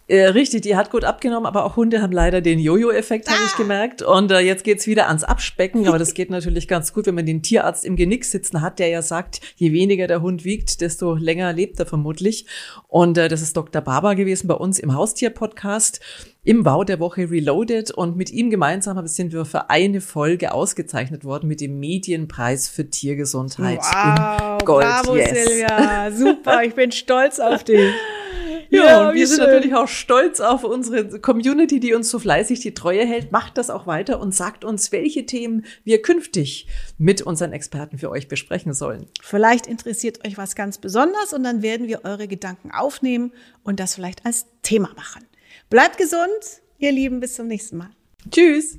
Äh, 0.09 0.29
richtig, 0.29 0.63
die 0.63 0.75
hat 0.75 0.91
gut 0.91 1.05
abgenommen, 1.05 1.45
aber 1.45 1.67
auch 1.67 1.77
Hunde 1.77 2.01
haben 2.01 2.13
leider 2.13 2.41
den 2.41 2.59
Jojo-Effekt, 2.59 3.29
ah. 3.29 3.33
habe 3.33 3.45
ich 3.45 3.57
gemerkt. 3.57 4.01
Und 4.01 4.31
äh, 4.31 4.39
jetzt 4.39 4.65
geht's 4.65 4.87
wieder 4.87 5.07
ans 5.09 5.23
Abspecken, 5.23 5.87
aber 5.87 5.99
das 5.99 6.15
geht 6.15 6.31
natürlich 6.31 6.67
ganz 6.67 6.95
gut, 6.95 7.07
wenn 7.07 7.15
man 7.15 7.27
den 7.27 7.43
Tierarzt 7.43 7.85
im 7.85 7.95
Genick 7.95 8.25
sitzen 8.25 8.63
hat, 8.63 8.79
der 8.79 8.89
ja 8.89 9.03
sagt, 9.03 9.41
je 9.57 9.73
weniger 9.73 10.07
der 10.07 10.23
Hund 10.23 10.47
wiegt, 10.47 10.81
desto 10.81 11.15
länger 11.15 11.53
lebt 11.53 11.79
er 11.79 11.85
vermutlich. 11.85 12.47
Und 12.89 13.19
äh, 13.19 13.29
das 13.29 13.43
ist 13.43 13.55
Dr. 13.55 13.83
Barber 13.83 14.15
gewesen 14.15 14.49
bei 14.49 14.55
uns 14.55 14.79
im 14.79 14.95
Haustier-Podcast 14.95 16.01
im 16.43 16.65
Wow 16.65 16.87
der 16.87 16.99
Woche 17.01 17.31
Reloaded 17.31 17.91
und 17.91 18.17
mit 18.17 18.31
ihm 18.31 18.49
gemeinsam 18.49 19.07
sind 19.07 19.35
wir 19.35 19.45
für 19.45 19.69
eine 19.69 20.01
Folge 20.01 20.53
ausgezeichnet 20.55 21.25
worden 21.25 21.49
mit 21.49 21.61
dem 21.61 21.79
Medienpreis 21.79 22.71
für 22.71 22.89
Tiergesundheit 22.89 23.81
wow, 23.81 24.65
Gold. 24.65 24.87
Bravo, 24.87 25.17
yes. 25.17 25.29
Silvia. 25.29 26.11
Super, 26.11 26.63
ich 26.63 26.75
bin 26.75 26.93
stolz 26.93 27.39
auf 27.39 27.65
dich. 27.65 27.93
Ja, 28.71 28.85
ja 28.85 29.09
und 29.09 29.15
wir 29.15 29.27
sind 29.27 29.39
natürlich 29.39 29.75
auch 29.75 29.89
stolz 29.89 30.41
auf 30.41 30.65
unsere 30.65 31.21
Community, 31.21 31.81
die 31.81 31.95
uns 31.95 32.11
so 32.11 32.19
fleißig 32.19 32.61
die 32.61 32.75
Treue 32.75 33.07
hält. 33.07 33.33
Macht 33.33 33.59
das 33.59 33.71
auch 33.71 33.87
weiter 33.87 34.21
und 34.21 34.35
sagt 34.35 34.65
uns, 34.65 34.93
welche 34.93 35.27
Themen 35.27 35.65
wir 35.85 36.03
künftig 36.03 36.67
mit 36.99 37.23
unseren 37.23 37.53
Experten 37.53 37.99
für 37.99 38.11
euch 38.11 38.29
besprechen 38.29 38.75
sollen. 38.75 39.07
Vielleicht 39.23 39.67
interessiert 39.67 40.27
euch 40.27 40.37
was 40.37 40.55
ganz 40.55 40.79
besonders 40.79 41.33
und 41.33 41.43
dann 41.43 41.63
werden 41.63 41.89
wir 41.89 42.05
eure 42.05 42.29
Gedanken 42.29 42.71
aufnehmen 42.71 43.33
und 43.63 43.81
das 43.81 43.95
vielleicht 43.95 44.27
als 44.27 44.47
Thema 44.63 44.91
machen. 44.97 45.25
Bleibt 45.71 45.99
gesund, 45.99 46.29
ihr 46.79 46.93
Lieben, 46.93 47.21
bis 47.21 47.35
zum 47.35 47.47
nächsten 47.47 47.77
Mal. 47.77 47.91
Tschüss. 48.31 48.79